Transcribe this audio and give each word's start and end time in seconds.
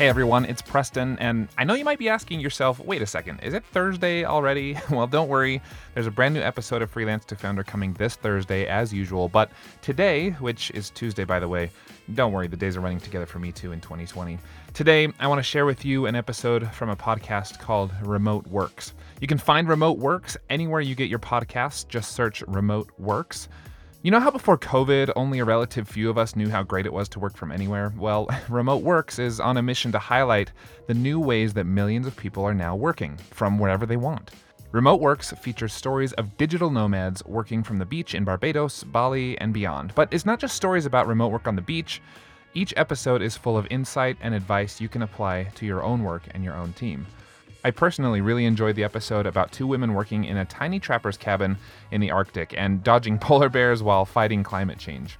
Hey 0.00 0.08
everyone, 0.08 0.46
it's 0.46 0.62
Preston, 0.62 1.18
and 1.18 1.46
I 1.58 1.64
know 1.64 1.74
you 1.74 1.84
might 1.84 1.98
be 1.98 2.08
asking 2.08 2.40
yourself, 2.40 2.80
wait 2.80 3.02
a 3.02 3.06
second, 3.06 3.40
is 3.40 3.52
it 3.52 3.62
Thursday 3.66 4.24
already? 4.24 4.78
well, 4.90 5.06
don't 5.06 5.28
worry, 5.28 5.60
there's 5.92 6.06
a 6.06 6.10
brand 6.10 6.32
new 6.32 6.40
episode 6.40 6.80
of 6.80 6.90
Freelance 6.90 7.26
to 7.26 7.36
Founder 7.36 7.62
coming 7.62 7.92
this 7.92 8.16
Thursday 8.16 8.66
as 8.66 8.94
usual, 8.94 9.28
but 9.28 9.50
today, 9.82 10.30
which 10.30 10.70
is 10.70 10.88
Tuesday 10.88 11.24
by 11.24 11.38
the 11.38 11.46
way, 11.46 11.70
don't 12.14 12.32
worry, 12.32 12.48
the 12.48 12.56
days 12.56 12.78
are 12.78 12.80
running 12.80 12.98
together 12.98 13.26
for 13.26 13.40
me 13.40 13.52
too 13.52 13.72
in 13.72 13.80
2020. 13.82 14.38
Today, 14.72 15.12
I 15.20 15.26
want 15.26 15.38
to 15.38 15.42
share 15.42 15.66
with 15.66 15.84
you 15.84 16.06
an 16.06 16.16
episode 16.16 16.72
from 16.72 16.88
a 16.88 16.96
podcast 16.96 17.58
called 17.58 17.92
Remote 18.02 18.46
Works. 18.46 18.94
You 19.20 19.26
can 19.26 19.36
find 19.36 19.68
Remote 19.68 19.98
Works 19.98 20.34
anywhere 20.48 20.80
you 20.80 20.94
get 20.94 21.10
your 21.10 21.18
podcasts, 21.18 21.86
just 21.86 22.12
search 22.12 22.40
Remote 22.46 22.90
Works. 22.98 23.50
You 24.02 24.10
know 24.10 24.20
how 24.20 24.30
before 24.30 24.56
COVID, 24.56 25.12
only 25.14 25.40
a 25.40 25.44
relative 25.44 25.86
few 25.86 26.08
of 26.08 26.16
us 26.16 26.34
knew 26.34 26.48
how 26.48 26.62
great 26.62 26.86
it 26.86 26.92
was 26.92 27.06
to 27.10 27.20
work 27.20 27.36
from 27.36 27.52
anywhere? 27.52 27.92
Well, 27.98 28.30
Remote 28.48 28.82
Works 28.82 29.18
is 29.18 29.40
on 29.40 29.58
a 29.58 29.62
mission 29.62 29.92
to 29.92 29.98
highlight 29.98 30.52
the 30.86 30.94
new 30.94 31.20
ways 31.20 31.52
that 31.52 31.64
millions 31.64 32.06
of 32.06 32.16
people 32.16 32.42
are 32.44 32.54
now 32.54 32.74
working 32.74 33.18
from 33.30 33.58
wherever 33.58 33.84
they 33.84 33.98
want. 33.98 34.30
Remote 34.72 35.02
Works 35.02 35.32
features 35.32 35.74
stories 35.74 36.14
of 36.14 36.34
digital 36.38 36.70
nomads 36.70 37.22
working 37.26 37.62
from 37.62 37.76
the 37.76 37.84
beach 37.84 38.14
in 38.14 38.24
Barbados, 38.24 38.84
Bali, 38.84 39.36
and 39.36 39.52
beyond. 39.52 39.92
But 39.94 40.08
it's 40.14 40.24
not 40.24 40.40
just 40.40 40.56
stories 40.56 40.86
about 40.86 41.06
remote 41.06 41.28
work 41.28 41.46
on 41.46 41.56
the 41.56 41.60
beach. 41.60 42.00
Each 42.54 42.72
episode 42.78 43.20
is 43.20 43.36
full 43.36 43.58
of 43.58 43.66
insight 43.68 44.16
and 44.22 44.34
advice 44.34 44.80
you 44.80 44.88
can 44.88 45.02
apply 45.02 45.50
to 45.56 45.66
your 45.66 45.82
own 45.82 46.02
work 46.02 46.22
and 46.30 46.42
your 46.42 46.54
own 46.54 46.72
team. 46.72 47.06
I 47.62 47.70
personally 47.70 48.22
really 48.22 48.46
enjoyed 48.46 48.76
the 48.76 48.84
episode 48.84 49.26
about 49.26 49.52
two 49.52 49.66
women 49.66 49.92
working 49.92 50.24
in 50.24 50.38
a 50.38 50.44
tiny 50.46 50.80
trapper's 50.80 51.18
cabin 51.18 51.58
in 51.90 52.00
the 52.00 52.10
Arctic 52.10 52.54
and 52.56 52.82
dodging 52.82 53.18
polar 53.20 53.48
bears 53.48 53.82
while 53.82 54.04
fighting 54.04 54.42
climate 54.42 54.78
change. 54.78 55.18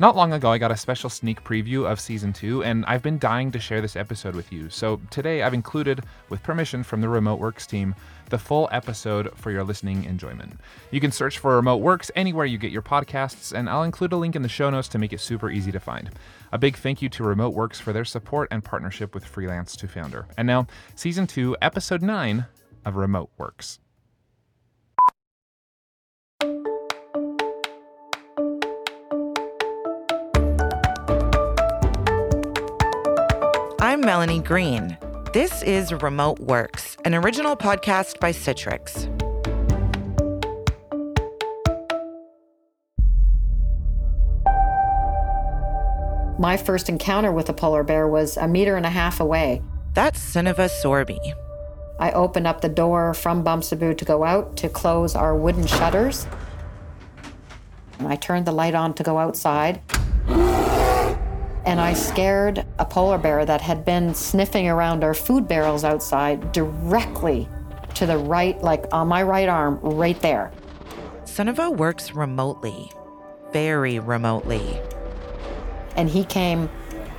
Not 0.00 0.16
long 0.16 0.32
ago, 0.32 0.50
I 0.50 0.58
got 0.58 0.72
a 0.72 0.76
special 0.76 1.08
sneak 1.08 1.44
preview 1.44 1.88
of 1.88 2.00
season 2.00 2.32
two, 2.32 2.64
and 2.64 2.84
I've 2.86 3.02
been 3.02 3.18
dying 3.18 3.52
to 3.52 3.60
share 3.60 3.80
this 3.80 3.94
episode 3.94 4.34
with 4.34 4.52
you. 4.52 4.68
So 4.68 5.00
today, 5.10 5.42
I've 5.42 5.54
included, 5.54 6.04
with 6.30 6.42
permission 6.42 6.82
from 6.82 7.00
the 7.00 7.08
Remote 7.08 7.38
Works 7.38 7.66
team, 7.66 7.94
the 8.30 8.38
full 8.38 8.68
episode 8.72 9.32
for 9.36 9.50
your 9.50 9.64
listening 9.64 10.04
enjoyment. 10.04 10.58
You 10.90 11.00
can 11.00 11.12
search 11.12 11.38
for 11.38 11.56
Remote 11.56 11.78
Works 11.78 12.10
anywhere 12.14 12.46
you 12.46 12.58
get 12.58 12.72
your 12.72 12.82
podcasts, 12.82 13.52
and 13.52 13.68
I'll 13.68 13.82
include 13.82 14.12
a 14.12 14.16
link 14.16 14.36
in 14.36 14.42
the 14.42 14.48
show 14.48 14.70
notes 14.70 14.88
to 14.88 14.98
make 14.98 15.12
it 15.12 15.20
super 15.20 15.50
easy 15.50 15.72
to 15.72 15.80
find. 15.80 16.10
A 16.52 16.58
big 16.58 16.76
thank 16.76 17.02
you 17.02 17.08
to 17.10 17.24
Remote 17.24 17.54
Works 17.54 17.80
for 17.80 17.92
their 17.92 18.04
support 18.04 18.48
and 18.50 18.64
partnership 18.64 19.14
with 19.14 19.24
Freelance 19.24 19.76
to 19.76 19.88
Founder. 19.88 20.26
And 20.36 20.46
now, 20.46 20.66
season 20.94 21.26
two, 21.26 21.56
episode 21.60 22.02
nine 22.02 22.46
of 22.84 22.96
Remote 22.96 23.30
Works. 23.38 23.78
I'm 33.80 34.00
Melanie 34.00 34.40
Green. 34.40 34.98
This 35.34 35.64
is 35.64 35.92
Remote 35.92 36.38
Works, 36.38 36.96
an 37.04 37.12
original 37.12 37.56
podcast 37.56 38.20
by 38.20 38.30
Citrix. 38.30 39.10
My 46.38 46.56
first 46.56 46.88
encounter 46.88 47.32
with 47.32 47.48
a 47.48 47.52
polar 47.52 47.82
bear 47.82 48.06
was 48.06 48.36
a 48.36 48.46
meter 48.46 48.76
and 48.76 48.86
a 48.86 48.90
half 48.90 49.18
away. 49.18 49.60
That's 49.92 50.20
Sunniva 50.20 50.70
Sorby. 50.70 51.18
I 51.98 52.12
opened 52.12 52.46
up 52.46 52.60
the 52.60 52.68
door 52.68 53.12
from 53.12 53.42
Bamsebu 53.42 53.98
to 53.98 54.04
go 54.04 54.22
out 54.22 54.56
to 54.58 54.68
close 54.68 55.16
our 55.16 55.36
wooden 55.36 55.66
shutters. 55.66 56.28
And 57.98 58.06
I 58.06 58.14
turned 58.14 58.46
the 58.46 58.52
light 58.52 58.76
on 58.76 58.94
to 58.94 59.02
go 59.02 59.18
outside. 59.18 59.80
And 61.66 61.80
I 61.80 61.92
scared 61.94 62.63
a 62.78 62.84
polar 62.84 63.18
bear 63.18 63.44
that 63.46 63.60
had 63.60 63.84
been 63.84 64.14
sniffing 64.14 64.68
around 64.68 65.04
our 65.04 65.14
food 65.14 65.46
barrels 65.46 65.84
outside 65.84 66.52
directly 66.52 67.48
to 67.94 68.06
the 68.06 68.18
right, 68.18 68.60
like 68.62 68.86
on 68.92 69.08
my 69.08 69.22
right 69.22 69.48
arm, 69.48 69.78
right 69.80 70.20
there. 70.20 70.52
Sunniva 71.24 71.74
works 71.74 72.14
remotely, 72.14 72.90
very 73.52 73.98
remotely. 73.98 74.80
And 75.96 76.08
he 76.08 76.24
came 76.24 76.68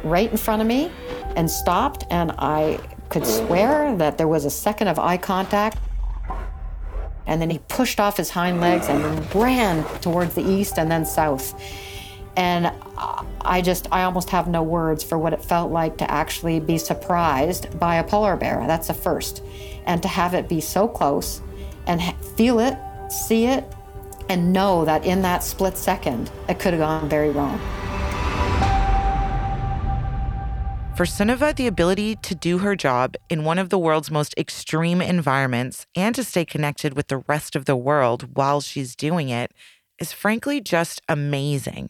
right 0.03 0.29
in 0.29 0.37
front 0.37 0.61
of 0.61 0.67
me 0.67 0.91
and 1.35 1.49
stopped, 1.49 2.05
and 2.09 2.31
I 2.37 2.79
could 3.09 3.25
swear 3.25 3.95
that 3.97 4.17
there 4.17 4.27
was 4.27 4.45
a 4.45 4.49
second 4.49 4.89
of 4.89 4.99
eye 4.99 5.17
contact. 5.17 5.77
And 7.27 7.41
then 7.41 7.49
he 7.49 7.59
pushed 7.59 7.99
off 7.99 8.17
his 8.17 8.29
hind 8.29 8.61
legs 8.61 8.87
and 8.87 9.33
ran 9.33 9.83
towards 10.01 10.35
the 10.35 10.47
east 10.47 10.77
and 10.77 10.91
then 10.91 11.05
south. 11.05 11.59
And 12.37 12.71
I 13.41 13.61
just, 13.61 13.87
I 13.91 14.03
almost 14.03 14.29
have 14.29 14.47
no 14.47 14.63
words 14.63 15.03
for 15.03 15.17
what 15.17 15.33
it 15.33 15.43
felt 15.43 15.71
like 15.71 15.97
to 15.97 16.11
actually 16.11 16.59
be 16.59 16.77
surprised 16.77 17.79
by 17.79 17.95
a 17.95 18.03
polar 18.03 18.35
bear. 18.35 18.63
That's 18.67 18.89
a 18.89 18.93
first. 18.93 19.41
And 19.85 20.01
to 20.01 20.07
have 20.07 20.33
it 20.33 20.49
be 20.49 20.61
so 20.61 20.87
close 20.87 21.41
and 21.87 22.01
feel 22.35 22.59
it, 22.59 22.77
see 23.11 23.45
it, 23.45 23.63
and 24.29 24.51
know 24.51 24.85
that 24.85 25.05
in 25.05 25.21
that 25.21 25.43
split 25.43 25.77
second, 25.77 26.31
it 26.49 26.59
could 26.59 26.73
have 26.73 26.81
gone 26.81 27.07
very 27.07 27.29
wrong. 27.29 27.59
For 30.95 31.03
Sunniva, 31.03 31.53
the 31.53 31.67
ability 31.67 32.15
to 32.15 32.33
do 32.33 32.59
her 32.59 32.73
job 32.73 33.15
in 33.29 33.43
one 33.43 33.59
of 33.59 33.69
the 33.69 33.77
world's 33.77 34.09
most 34.09 34.33
extreme 34.37 35.01
environments 35.01 35.85
and 35.93 36.15
to 36.15 36.23
stay 36.23 36.45
connected 36.45 36.95
with 36.95 37.07
the 37.07 37.17
rest 37.27 37.55
of 37.57 37.65
the 37.65 37.75
world 37.75 38.37
while 38.37 38.61
she's 38.61 38.95
doing 38.95 39.27
it 39.27 39.51
is 39.99 40.13
frankly 40.13 40.61
just 40.61 41.01
amazing. 41.09 41.89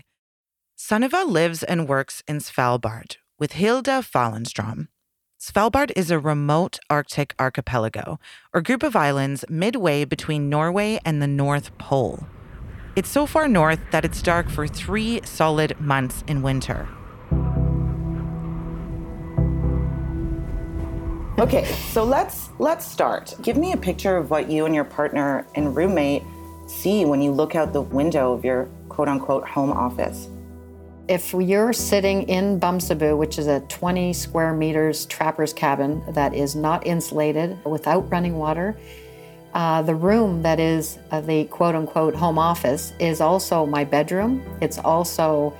Sunniva 0.88 1.28
lives 1.28 1.64
and 1.64 1.90
works 1.90 2.22
in 2.28 2.38
Svalbard 2.38 3.18
with 3.40 3.54
Hilda 3.54 4.04
Fålun 4.04 4.46
Strøm. 4.46 4.88
Svalbard 5.42 5.92
is 5.96 6.12
a 6.12 6.20
remote 6.20 6.78
Arctic 6.92 7.34
archipelago, 7.40 8.20
or 8.54 8.62
group 8.62 8.84
of 8.84 8.96
islands 8.96 9.44
midway 9.50 10.06
between 10.06 10.48
Norway 10.48 11.00
and 11.04 11.24
the 11.24 11.28
North 11.28 11.76
Pole. 11.80 12.28
It's 12.96 13.10
so 13.10 13.26
far 13.26 13.48
north 13.48 13.80
that 13.90 14.06
it's 14.06 14.22
dark 14.22 14.48
for 14.48 14.68
three 14.68 15.22
solid 15.24 15.82
months 15.82 16.24
in 16.28 16.44
winter. 16.44 16.88
Okay, 21.40 21.66
so 21.94 22.04
let's 22.04 22.50
let's 22.60 22.86
start. 22.86 23.34
Give 23.42 23.58
me 23.58 23.72
a 23.72 23.78
picture 23.78 24.18
of 24.18 24.30
what 24.30 24.52
you 24.52 24.68
and 24.68 24.76
your 24.76 24.84
partner 24.84 25.48
and 25.56 25.76
roommate 25.76 26.22
see 26.68 27.06
when 27.06 27.24
you 27.24 27.32
look 27.32 27.56
out 27.56 27.74
the 27.74 27.82
window 27.82 28.34
of 28.34 28.46
your 28.46 28.66
quote 28.88 29.08
unquote 29.08 29.48
home 29.48 29.72
office. 29.72 30.30
If 31.08 31.34
you're 31.34 31.72
sitting 31.72 32.24
in 32.24 32.60
Bamsebu, 32.60 33.16
which 33.16 33.38
is 33.38 33.46
a 33.46 33.60
20 33.60 34.12
square 34.12 34.54
meters 34.54 35.06
trapper's 35.06 35.54
cabin 35.54 36.04
that 36.14 36.34
is 36.34 36.56
not 36.56 36.88
insulated 36.88 37.64
without 37.64 38.12
running 38.12 38.38
water, 38.38 38.76
uh, 39.54 39.84
the 39.84 39.94
room 39.94 40.42
that 40.42 40.60
is 40.60 40.98
uh, 41.12 41.22
the 41.22 41.46
quote 41.46 41.76
unquote 41.76 42.16
home 42.16 42.40
office 42.40 42.92
is 43.00 43.22
also 43.22 43.68
my 43.68 43.84
bedroom. 43.84 44.42
It's 44.62 44.80
also 44.80 45.56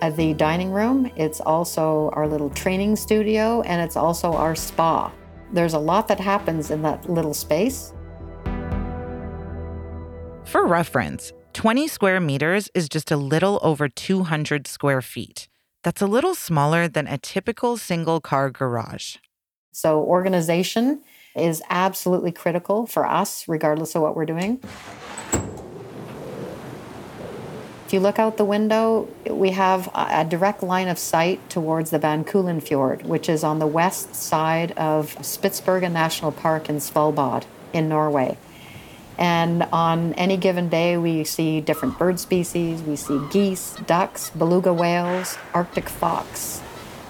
uh, 0.00 0.08
the 0.08 0.32
dining 0.32 0.70
room, 0.70 1.12
it's 1.14 1.40
also 1.40 2.08
our 2.14 2.26
little 2.26 2.48
training 2.48 2.96
studio, 2.96 3.60
and 3.62 3.82
it's 3.82 3.96
also 3.96 4.32
our 4.32 4.54
spa. 4.54 5.12
There's 5.52 5.74
a 5.74 5.78
lot 5.78 6.08
that 6.08 6.20
happens 6.20 6.70
in 6.70 6.80
that 6.82 7.06
little 7.10 7.34
space. 7.34 7.92
For 10.46 10.66
reference, 10.66 11.34
20 11.56 11.88
square 11.88 12.20
meters 12.20 12.68
is 12.74 12.86
just 12.86 13.10
a 13.10 13.16
little 13.16 13.58
over 13.62 13.88
200 13.88 14.66
square 14.66 15.00
feet. 15.00 15.48
That's 15.84 16.02
a 16.02 16.06
little 16.06 16.34
smaller 16.34 16.86
than 16.86 17.06
a 17.06 17.16
typical 17.16 17.78
single 17.78 18.20
car 18.20 18.50
garage. 18.50 19.16
So, 19.72 20.00
organization 20.00 21.00
is 21.34 21.62
absolutely 21.70 22.30
critical 22.30 22.86
for 22.86 23.06
us, 23.06 23.48
regardless 23.48 23.94
of 23.94 24.02
what 24.02 24.14
we're 24.14 24.26
doing. 24.26 24.60
If 27.86 27.92
you 27.94 28.00
look 28.00 28.18
out 28.18 28.36
the 28.36 28.44
window, 28.44 29.08
we 29.30 29.52
have 29.52 29.88
a 29.94 30.26
direct 30.28 30.62
line 30.62 30.88
of 30.88 30.98
sight 30.98 31.48
towards 31.48 31.88
the 31.88 31.98
Van 31.98 32.22
Keulen 32.22 32.62
Fjord, 32.62 33.06
which 33.06 33.30
is 33.30 33.42
on 33.42 33.60
the 33.60 33.66
west 33.66 34.14
side 34.14 34.72
of 34.72 35.14
Spitsbergen 35.20 35.92
National 35.92 36.32
Park 36.32 36.68
in 36.68 36.76
Svalbard 36.76 37.44
in 37.72 37.88
Norway. 37.88 38.36
And 39.18 39.62
on 39.72 40.12
any 40.14 40.36
given 40.36 40.68
day, 40.68 40.96
we 40.96 41.24
see 41.24 41.60
different 41.60 41.98
bird 41.98 42.20
species. 42.20 42.82
We 42.82 42.96
see 42.96 43.20
geese, 43.30 43.76
ducks, 43.86 44.30
beluga 44.30 44.72
whales, 44.72 45.38
Arctic 45.54 45.88
fox, 45.88 46.60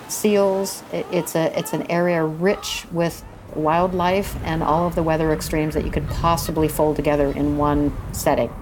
seals. 0.08 0.82
It's, 0.92 1.34
a, 1.34 1.56
it's 1.58 1.72
an 1.72 1.90
area 1.90 2.24
rich 2.24 2.86
with 2.92 3.24
wildlife 3.54 4.36
and 4.44 4.62
all 4.62 4.86
of 4.86 4.94
the 4.94 5.02
weather 5.02 5.32
extremes 5.32 5.74
that 5.74 5.84
you 5.84 5.90
could 5.90 6.08
possibly 6.08 6.68
fold 6.68 6.96
together 6.96 7.30
in 7.30 7.56
one 7.56 7.92
setting. 8.12 8.52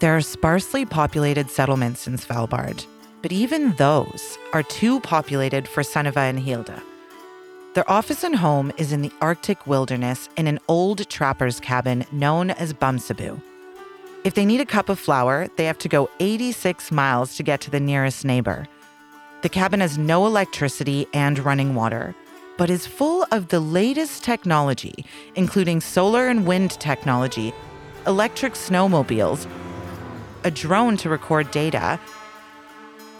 There 0.00 0.16
are 0.16 0.20
sparsely 0.20 0.86
populated 0.86 1.50
settlements 1.50 2.06
in 2.06 2.16
Svalbard, 2.16 2.86
but 3.20 3.32
even 3.32 3.72
those 3.74 4.38
are 4.52 4.62
too 4.62 5.00
populated 5.00 5.66
for 5.66 5.82
Sunniva 5.82 6.28
and 6.28 6.38
Hilda. 6.38 6.82
Their 7.78 7.88
office 7.88 8.24
and 8.24 8.34
home 8.34 8.72
is 8.76 8.90
in 8.90 9.02
the 9.02 9.12
Arctic 9.20 9.64
wilderness 9.64 10.28
in 10.36 10.48
an 10.48 10.58
old 10.66 11.08
trapper's 11.08 11.60
cabin 11.60 12.04
known 12.10 12.50
as 12.50 12.72
Bamsebu. 12.72 13.40
If 14.24 14.34
they 14.34 14.44
need 14.44 14.60
a 14.60 14.66
cup 14.66 14.88
of 14.88 14.98
flour, 14.98 15.46
they 15.56 15.64
have 15.66 15.78
to 15.78 15.88
go 15.88 16.10
86 16.18 16.90
miles 16.90 17.36
to 17.36 17.44
get 17.44 17.60
to 17.60 17.70
the 17.70 17.78
nearest 17.78 18.24
neighbor. 18.24 18.66
The 19.42 19.48
cabin 19.48 19.78
has 19.78 19.96
no 19.96 20.26
electricity 20.26 21.06
and 21.14 21.38
running 21.38 21.76
water, 21.76 22.16
but 22.56 22.68
is 22.68 22.84
full 22.84 23.24
of 23.30 23.46
the 23.46 23.60
latest 23.60 24.24
technology, 24.24 25.04
including 25.36 25.80
solar 25.80 26.26
and 26.26 26.48
wind 26.48 26.72
technology, 26.80 27.54
electric 28.08 28.54
snowmobiles, 28.54 29.48
a 30.42 30.50
drone 30.50 30.96
to 30.96 31.08
record 31.08 31.48
data, 31.52 32.00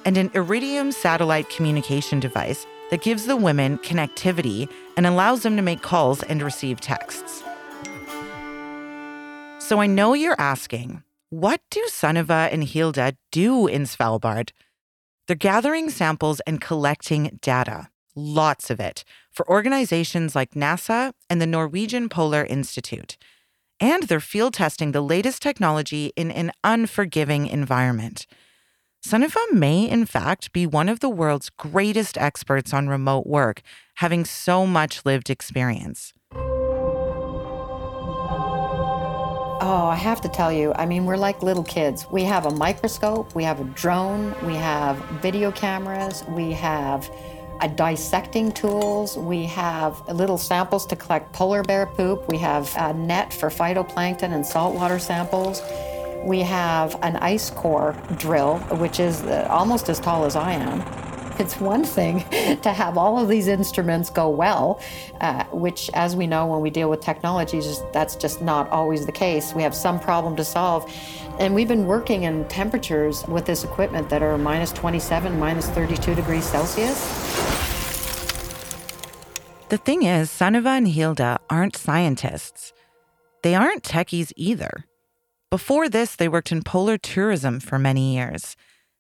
and 0.05 0.17
an 0.17 0.33
Iridium 0.35 0.91
satellite 0.91 1.49
communication 1.49 2.19
device 2.19 2.67
that 2.91 3.03
gives 3.03 3.27
the 3.27 3.37
women 3.37 3.79
connectivity 3.79 4.69
and 4.97 5.07
allows 5.07 5.43
them 5.43 5.57
to 5.57 5.63
make 5.63 5.83
calls 5.83 6.23
and 6.23 6.43
receive 6.43 6.81
texts. 6.81 7.43
So 9.59 9.81
I 9.81 9.87
know 9.87 10.15
you're 10.15 10.41
asking, 10.41 11.03
what 11.31 11.61
do 11.71 11.87
Sunniva 11.91 12.51
and 12.51 12.65
Hilda 12.65 13.17
do 13.31 13.67
in 13.67 13.83
Svalbard? 13.83 14.53
They're 15.27 15.37
gathering 15.37 15.91
samples 15.91 16.41
and 16.47 16.59
collecting 16.59 17.39
data, 17.43 17.91
lots 18.17 18.71
of 18.71 18.81
it, 18.81 19.05
for 19.31 19.47
organizations 19.47 20.35
like 20.35 20.53
NASA 20.53 21.13
and 21.29 21.39
the 21.39 21.47
Norwegian 21.47 22.09
Polar 22.09 22.45
Institute. 22.45 23.19
And 23.79 24.05
they're 24.05 24.21
field 24.21 24.55
testing 24.55 24.93
the 24.93 25.03
latest 25.03 25.43
technology 25.43 26.13
in 26.17 26.31
an 26.31 26.51
unforgiving 26.65 27.47
environment. 27.47 28.27
Sunniva 29.09 29.41
may, 29.51 29.89
in 29.89 30.05
fact, 30.05 30.53
be 30.53 30.67
one 30.67 30.87
of 30.87 31.01
the 31.01 31.09
world's 31.09 31.49
greatest 31.49 32.19
experts 32.19 32.75
on 32.75 32.89
remote 32.89 33.27
work, 33.27 33.63
having 33.95 34.27
so 34.27 34.67
much 34.67 35.07
lived 35.07 35.31
experience. 35.31 36.13
Oh, 39.63 39.89
I 39.91 39.97
have 39.97 40.21
to 40.21 40.29
tell 40.29 40.53
you, 40.53 40.75
I 40.75 40.85
mean, 40.85 41.07
we're 41.07 41.17
like 41.17 41.43
little 41.43 41.65
kids. 41.65 42.05
We 42.13 42.23
have 42.25 42.45
a 42.45 42.51
microscope, 42.51 43.35
we 43.35 43.45
have 43.45 43.63
a 43.63 43.65
drone, 43.65 44.35
we 44.45 44.55
have 44.57 44.99
video 45.23 45.53
cameras, 45.53 46.23
we 46.29 46.53
have 46.53 47.11
a 47.63 47.69
dissecting 47.69 48.53
tools, 48.53 49.17
we 49.17 49.47
have 49.47 50.07
little 50.09 50.37
samples 50.37 50.85
to 50.85 50.97
collect 50.97 51.33
polar 51.33 51.63
bear 51.63 51.87
poop, 51.87 52.29
we 52.29 52.37
have 52.37 52.71
a 52.77 52.93
net 52.93 53.33
for 53.33 53.49
phytoplankton 53.49 54.35
and 54.35 54.45
saltwater 54.45 54.99
samples. 54.99 55.63
We 56.25 56.41
have 56.41 56.99
an 57.03 57.17
ice 57.17 57.51
core 57.51 57.97
drill, 58.17 58.59
which 58.79 59.01
is 59.01 59.23
almost 59.49 59.89
as 59.89 60.01
tall 60.01 60.25
as 60.25 60.37
I 60.37 60.53
am. 60.53 60.83
It's 61.39 61.61
one 61.61 61.85
thing 61.85 62.25
to 62.63 62.73
have 62.73 62.99
all 62.99 63.19
of 63.19 63.29
these 63.29 63.47
instruments 63.47 64.11
go 64.11 64.29
well, 64.29 64.81
uh, 65.21 65.45
which, 65.53 65.89
as 65.95 66.17
we 66.17 66.27
know, 66.27 66.47
when 66.47 66.61
we 66.61 66.71
deal 66.71 66.91
with 66.91 67.01
technologies, 67.01 67.81
that's 67.93 68.17
just 68.17 68.43
not 68.43 68.69
always 68.71 69.07
the 69.07 69.13
case. 69.13 69.55
We 69.55 69.63
have 69.63 69.75
some 69.75 70.01
problem 70.01 70.35
to 70.37 70.45
solve. 70.45 70.93
And 71.39 71.55
we've 71.55 71.69
been 71.69 71.87
working 71.87 72.25
in 72.25 72.45
temperatures 72.49 73.25
with 73.29 73.47
this 73.47 73.63
equipment 73.63 74.11
that 74.11 74.23
are 74.23 74.37
minus 74.37 74.73
27, 74.73 75.39
minus 75.39 75.69
32 75.71 76.17
degrees 76.17 76.45
Celsius. 76.45 76.99
The 79.69 79.77
thing 79.77 80.03
is, 80.03 80.31
Sunniva 80.31 80.79
and 80.79 80.89
Hilda 80.89 81.39
aren't 81.49 81.77
scientists. 81.77 82.73
They 83.43 83.55
aren't 83.55 83.85
techies 83.85 84.33
either. 84.35 84.87
Before 85.51 85.89
this, 85.89 86.15
they 86.15 86.29
worked 86.29 86.53
in 86.53 86.63
polar 86.63 86.99
tourism 86.99 87.59
for 87.59 87.79
many 87.79 88.15
years. 88.15 88.55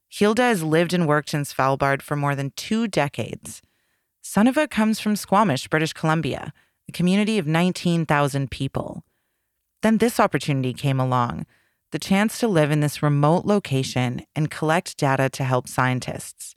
Hilda 0.08 0.42
has 0.42 0.62
lived 0.62 0.94
and 0.94 1.06
worked 1.06 1.34
in 1.34 1.42
Svalbard 1.42 2.00
for 2.00 2.16
more 2.16 2.34
than 2.34 2.52
two 2.56 2.88
decades. 2.88 3.60
Sunniva 4.24 4.68
comes 4.68 4.98
from 4.98 5.16
Squamish, 5.16 5.68
British 5.68 5.92
Columbia, 5.92 6.54
a 6.88 6.92
community 6.92 7.36
of 7.36 7.46
19,000 7.46 8.50
people. 8.50 9.04
Then 9.82 9.98
this 9.98 10.18
opportunity 10.18 10.72
came 10.72 10.98
along 10.98 11.46
the 11.90 11.98
chance 11.98 12.38
to 12.38 12.48
live 12.48 12.70
in 12.70 12.80
this 12.80 13.02
remote 13.02 13.46
location 13.46 14.22
and 14.36 14.50
collect 14.50 14.98
data 14.98 15.30
to 15.30 15.44
help 15.44 15.66
scientists. 15.66 16.54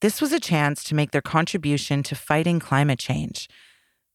This 0.00 0.20
was 0.20 0.32
a 0.32 0.40
chance 0.40 0.82
to 0.84 0.94
make 0.94 1.10
their 1.10 1.22
contribution 1.22 2.02
to 2.04 2.14
fighting 2.14 2.58
climate 2.58 2.98
change. 2.98 3.48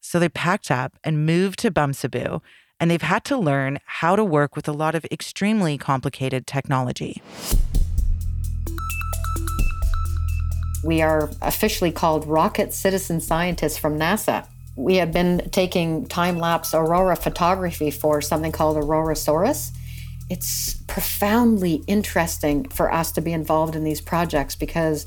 So 0.00 0.18
they 0.18 0.28
packed 0.28 0.70
up 0.70 0.96
and 1.04 1.26
moved 1.26 1.60
to 1.60 1.70
Bamsebu 1.70 2.40
and 2.82 2.90
they've 2.90 3.00
had 3.00 3.22
to 3.22 3.36
learn 3.36 3.78
how 3.86 4.16
to 4.16 4.24
work 4.24 4.56
with 4.56 4.66
a 4.66 4.72
lot 4.72 4.96
of 4.96 5.04
extremely 5.04 5.78
complicated 5.78 6.48
technology. 6.48 7.22
We 10.82 11.00
are 11.00 11.30
officially 11.42 11.92
called 11.92 12.26
rocket 12.26 12.72
citizen 12.72 13.20
scientists 13.20 13.78
from 13.78 14.00
NASA. 14.00 14.48
We 14.74 14.96
have 14.96 15.12
been 15.12 15.48
taking 15.50 16.06
time 16.06 16.38
lapse 16.38 16.74
aurora 16.74 17.14
photography 17.14 17.92
for 17.92 18.20
something 18.20 18.50
called 18.50 18.76
Aurorasaurus. 18.76 19.70
It's 20.28 20.74
profoundly 20.88 21.84
interesting 21.86 22.68
for 22.68 22.92
us 22.92 23.12
to 23.12 23.20
be 23.20 23.32
involved 23.32 23.76
in 23.76 23.84
these 23.84 24.00
projects 24.00 24.56
because 24.56 25.06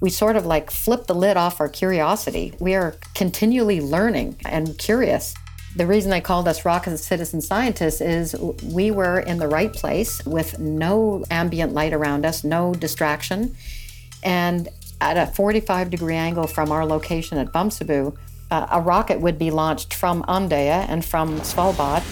we 0.00 0.08
sort 0.08 0.36
of 0.36 0.46
like 0.46 0.70
flip 0.70 1.08
the 1.08 1.14
lid 1.14 1.36
off 1.36 1.60
our 1.60 1.68
curiosity. 1.68 2.54
We 2.58 2.74
are 2.74 2.96
continually 3.14 3.82
learning 3.82 4.40
and 4.46 4.78
curious. 4.78 5.34
The 5.74 5.86
reason 5.86 6.12
I 6.12 6.20
called 6.20 6.48
us 6.48 6.66
rocket 6.66 6.98
citizen 6.98 7.40
scientists 7.40 8.02
is 8.02 8.36
we 8.62 8.90
were 8.90 9.20
in 9.20 9.38
the 9.38 9.48
right 9.48 9.72
place 9.72 10.24
with 10.26 10.58
no 10.58 11.24
ambient 11.30 11.72
light 11.72 11.94
around 11.94 12.26
us, 12.26 12.44
no 12.44 12.74
distraction. 12.74 13.56
And 14.22 14.68
at 15.00 15.16
a 15.16 15.32
45 15.32 15.88
degree 15.88 16.14
angle 16.14 16.46
from 16.46 16.70
our 16.70 16.84
location 16.84 17.38
at 17.38 17.52
Bamsebu, 17.52 18.14
uh, 18.50 18.66
a 18.70 18.82
rocket 18.82 19.20
would 19.22 19.38
be 19.38 19.50
launched 19.50 19.94
from 19.94 20.22
Andøya 20.24 20.86
and 20.90 21.02
from 21.02 21.40
Svalbard, 21.40 22.02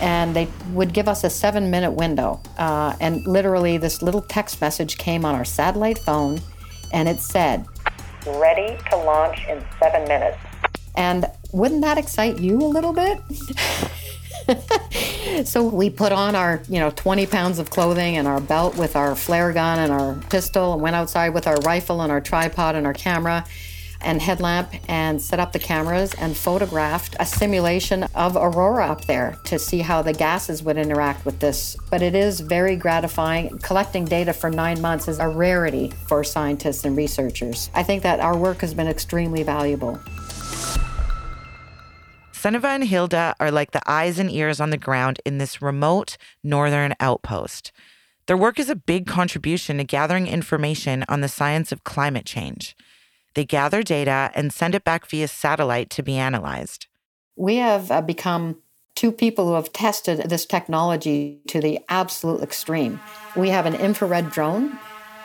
and 0.00 0.34
they 0.34 0.48
would 0.72 0.94
give 0.94 1.06
us 1.06 1.22
a 1.22 1.28
seven 1.28 1.70
minute 1.70 1.92
window. 1.92 2.40
Uh, 2.56 2.96
and 3.00 3.26
literally, 3.26 3.76
this 3.76 4.00
little 4.00 4.22
text 4.22 4.62
message 4.62 4.96
came 4.96 5.26
on 5.26 5.34
our 5.34 5.44
satellite 5.44 5.98
phone, 5.98 6.40
and 6.94 7.06
it 7.06 7.20
said, 7.20 7.66
Ready 8.26 8.78
to 8.90 8.96
launch 8.96 9.46
in 9.46 9.62
seven 9.78 10.04
minutes. 10.08 10.38
And 10.96 11.26
wouldn't 11.52 11.82
that 11.82 11.98
excite 11.98 12.38
you 12.38 12.56
a 12.58 12.66
little 12.66 12.92
bit? 12.92 13.20
so 15.46 15.64
we 15.64 15.90
put 15.90 16.12
on 16.12 16.34
our, 16.34 16.62
you 16.68 16.80
know, 16.80 16.90
20 16.90 17.26
pounds 17.26 17.58
of 17.58 17.70
clothing 17.70 18.16
and 18.16 18.26
our 18.26 18.40
belt 18.40 18.76
with 18.76 18.96
our 18.96 19.14
flare 19.14 19.52
gun 19.52 19.78
and 19.78 19.92
our 19.92 20.14
pistol 20.28 20.74
and 20.74 20.82
went 20.82 20.96
outside 20.96 21.30
with 21.30 21.46
our 21.46 21.56
rifle 21.58 22.00
and 22.00 22.10
our 22.10 22.20
tripod 22.20 22.74
and 22.74 22.86
our 22.86 22.94
camera 22.94 23.44
and 24.02 24.22
headlamp 24.22 24.72
and 24.88 25.20
set 25.20 25.38
up 25.38 25.52
the 25.52 25.58
cameras 25.58 26.14
and 26.14 26.36
photographed 26.36 27.14
a 27.20 27.26
simulation 27.26 28.04
of 28.14 28.36
aurora 28.36 28.86
up 28.86 29.04
there 29.04 29.38
to 29.44 29.58
see 29.58 29.80
how 29.80 30.00
the 30.00 30.12
gases 30.12 30.62
would 30.62 30.78
interact 30.78 31.24
with 31.24 31.38
this. 31.40 31.76
But 31.90 32.02
it 32.02 32.14
is 32.14 32.40
very 32.40 32.76
gratifying. 32.76 33.58
Collecting 33.58 34.06
data 34.06 34.32
for 34.32 34.50
nine 34.50 34.80
months 34.80 35.08
is 35.08 35.18
a 35.18 35.28
rarity 35.28 35.92
for 36.06 36.24
scientists 36.24 36.84
and 36.84 36.96
researchers. 36.96 37.70
I 37.74 37.82
think 37.82 38.02
that 38.02 38.20
our 38.20 38.36
work 38.36 38.62
has 38.62 38.74
been 38.74 38.88
extremely 38.88 39.42
valuable. 39.42 40.00
Sunniva 42.40 42.74
and 42.74 42.84
Hilda 42.84 43.34
are 43.38 43.50
like 43.50 43.72
the 43.72 43.82
eyes 43.86 44.18
and 44.18 44.30
ears 44.30 44.62
on 44.62 44.70
the 44.70 44.78
ground 44.78 45.20
in 45.26 45.36
this 45.36 45.60
remote 45.60 46.16
northern 46.42 46.94
outpost. 46.98 47.70
Their 48.24 48.36
work 48.38 48.58
is 48.58 48.70
a 48.70 48.74
big 48.74 49.06
contribution 49.06 49.76
to 49.76 49.84
gathering 49.84 50.26
information 50.26 51.04
on 51.06 51.20
the 51.20 51.28
science 51.28 51.70
of 51.70 51.84
climate 51.84 52.24
change. 52.24 52.74
They 53.34 53.44
gather 53.44 53.82
data 53.82 54.30
and 54.34 54.54
send 54.54 54.74
it 54.74 54.84
back 54.84 55.06
via 55.06 55.28
satellite 55.28 55.90
to 55.90 56.02
be 56.02 56.16
analyzed. 56.16 56.86
We 57.36 57.56
have 57.56 57.90
uh, 57.90 58.00
become 58.00 58.56
two 58.94 59.12
people 59.12 59.46
who 59.46 59.54
have 59.54 59.74
tested 59.74 60.30
this 60.30 60.46
technology 60.46 61.42
to 61.48 61.60
the 61.60 61.80
absolute 61.90 62.42
extreme. 62.42 63.00
We 63.36 63.50
have 63.50 63.66
an 63.66 63.74
infrared 63.74 64.30
drone, 64.30 64.78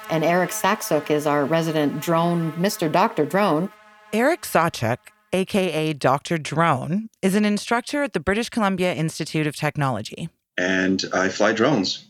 and 0.09 0.25
Eric 0.25 0.49
Saczuk 0.49 1.09
is 1.09 1.25
our 1.25 1.45
resident 1.45 2.01
drone, 2.01 2.51
Mr. 2.53 2.91
Dr. 2.91 3.25
Drone. 3.25 3.71
Eric 4.11 4.41
Saczuk 4.41 4.97
aka 5.33 5.93
Dr. 5.93 6.37
Drone, 6.37 7.09
is 7.21 7.35
an 7.35 7.45
instructor 7.45 8.03
at 8.03 8.13
the 8.13 8.19
British 8.19 8.49
Columbia 8.49 8.93
Institute 8.93 9.47
of 9.47 9.55
Technology. 9.55 10.29
And 10.57 11.03
I 11.13 11.29
fly 11.29 11.53
drones. 11.53 12.05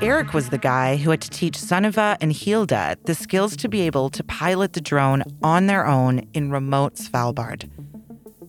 Eric 0.00 0.32
was 0.32 0.50
the 0.50 0.58
guy 0.58 0.96
who 0.96 1.10
had 1.10 1.20
to 1.22 1.30
teach 1.30 1.58
Sunniva 1.58 2.16
and 2.20 2.32
Hilda 2.32 2.96
the 3.04 3.14
skills 3.14 3.56
to 3.56 3.68
be 3.68 3.80
able 3.80 4.10
to 4.10 4.22
pilot 4.22 4.72
the 4.74 4.80
drone 4.80 5.24
on 5.42 5.66
their 5.66 5.86
own 5.86 6.20
in 6.34 6.50
remote 6.50 6.94
Svalbard. 6.94 7.68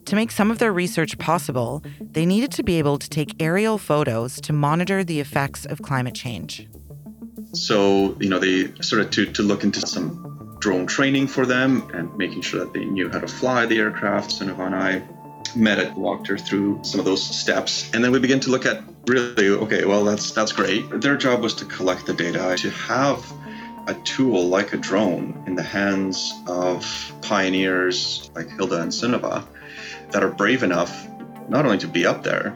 To 0.06 0.16
make 0.16 0.32
some 0.32 0.51
of 0.51 0.60
their 0.60 0.74
research 0.74 1.18
possible, 1.18 1.84
they 2.00 2.25
needed 2.25 2.51
to 2.54 2.63
be 2.63 2.78
able 2.78 2.98
to 2.98 3.10
take 3.10 3.36
aerial 3.39 3.78
photos 3.78 4.39
to 4.42 4.54
monitor 4.54 5.04
the 5.04 5.20
effects 5.20 5.66
of 5.66 5.82
climate 5.82 6.16
change. 6.16 6.68
So, 7.54 8.16
you 8.20 8.30
know, 8.30 8.39
they 8.39 8.72
started 8.82 9.12
to, 9.13 9.25
to 9.32 9.42
look 9.44 9.63
into 9.63 9.82
some 9.82 10.49
drone 10.60 10.86
training 10.86 11.28
for 11.28 11.46
them 11.46 11.89
and 11.94 12.16
making 12.18 12.42
sure 12.42 12.60
that 12.60 12.74
they 12.74 12.86
knew 12.86 13.10
how 13.10 13.20
to 13.20 13.28
fly 13.28 13.66
the 13.66 13.80
aircraft. 13.80 14.32
Sunniva 14.32 14.66
and 14.66 14.75
I 14.75 15.01
met 15.56 15.80
it, 15.80 15.94
walked 15.94 16.28
her 16.28 16.38
through 16.38 16.80
some 16.84 17.00
of 17.00 17.06
those 17.06 17.24
steps, 17.24 17.89
and 17.94 18.04
then 18.04 18.12
we 18.12 18.20
began 18.20 18.39
to 18.42 18.51
look 18.51 18.66
at 18.66 18.84
really, 19.08 19.50
okay, 19.50 19.86
well, 19.86 20.04
that's 20.04 20.32
that's 20.32 20.51
great. 20.51 20.89
Their 21.01 21.18
job 21.18 21.42
was 21.42 21.56
to 21.56 21.66
collect 21.66 22.06
the 22.06 22.13
data, 22.13 22.56
to 22.58 22.70
have 22.70 23.34
a 23.88 23.94
tool 24.04 24.48
like 24.48 24.74
a 24.74 24.78
drone 24.78 25.44
in 25.48 25.56
the 25.56 25.63
hands 25.63 26.34
of 26.46 27.13
pioneers 27.22 28.30
like 28.36 28.50
Hilda 28.50 28.82
and 28.82 28.92
Sunniva 28.92 29.46
that 30.12 30.24
are 30.24 30.30
brave 30.30 30.62
enough 30.62 31.08
not 31.48 31.66
only 31.66 31.80
to 31.80 31.88
be 31.88 32.06
up 32.06 32.24
there, 32.24 32.56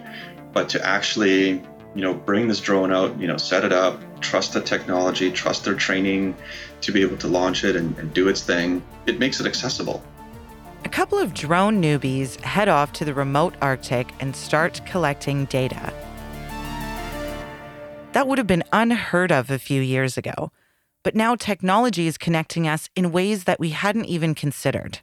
but 0.52 0.70
to 0.70 0.86
actually 0.86 1.64
you 1.96 2.02
know, 2.02 2.14
bring 2.14 2.48
this 2.48 2.60
drone 2.60 2.92
out, 2.92 3.20
you 3.20 3.28
know, 3.28 3.38
set 3.38 3.64
it 3.64 3.72
up, 3.72 4.02
trust 4.24 4.54
the 4.54 4.62
technology, 4.62 5.30
trust 5.32 5.66
their 5.66 5.76
training 5.76 6.36
to 6.82 6.92
be 6.92 7.02
able 7.02 7.18
to 7.18 7.28
launch 7.28 7.64
it 7.64 7.76
and, 7.76 7.98
and 7.98 8.14
do 8.14 8.28
its 8.28 8.42
thing. 8.42 8.82
It 9.06 9.20
makes 9.20 9.40
it 9.40 9.46
accessible. 9.46 10.04
A 10.86 10.90
couple 10.90 11.18
of 11.18 11.34
drone 11.34 11.82
newbies 11.82 12.40
head 12.42 12.68
off 12.68 12.94
to 12.94 13.06
the 13.06 13.14
remote 13.14 13.54
Arctic 13.62 14.12
and 14.20 14.36
start 14.36 14.82
collecting 14.86 15.46
data. 15.46 15.94
That 18.14 18.28
would 18.28 18.38
have 18.38 18.48
been 18.48 18.64
unheard 18.72 19.32
of 19.32 19.50
a 19.50 19.60
few 19.60 19.82
years 19.82 20.18
ago, 20.18 20.52
but 21.04 21.16
now 21.16 21.36
technology 21.36 22.08
is 22.08 22.18
connecting 22.18 22.68
us 22.68 22.90
in 22.96 23.12
ways 23.12 23.44
that 23.46 23.60
we 23.60 23.70
hadn't 23.70 24.06
even 24.06 24.36
considered 24.36 25.00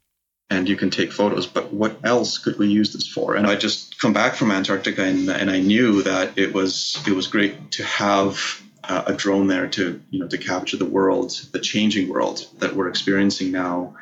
and 0.51 0.69
you 0.69 0.77
can 0.77 0.91
take 0.91 1.13
photos 1.13 1.47
but 1.47 1.73
what 1.73 1.97
else 2.05 2.37
could 2.37 2.59
we 2.59 2.67
use 2.67 2.93
this 2.93 3.07
for 3.07 3.37
and 3.37 3.47
i 3.47 3.55
just 3.55 3.99
come 4.01 4.13
back 4.13 4.35
from 4.35 4.51
antarctica 4.51 5.03
and, 5.03 5.31
and 5.31 5.51
i 5.51 5.61
knew 5.61 6.03
that 6.03 6.37
it 6.37 6.53
was 6.53 7.03
it 7.07 7.13
was 7.13 7.29
great 7.29 7.71
to 7.71 7.85
have 7.85 8.61
uh, 8.91 9.05
a 9.07 9.15
drone 9.15 9.47
there 9.47 9.69
to 9.69 10.03
you 10.11 10.19
know 10.19 10.27
to 10.27 10.37
capture 10.37 10.77
the 10.77 10.93
world 10.97 11.31
the 11.53 11.61
changing 11.61 12.09
world 12.09 12.45
that 12.59 12.75
we're 12.75 12.89
experiencing 12.89 13.53
now 13.53 13.95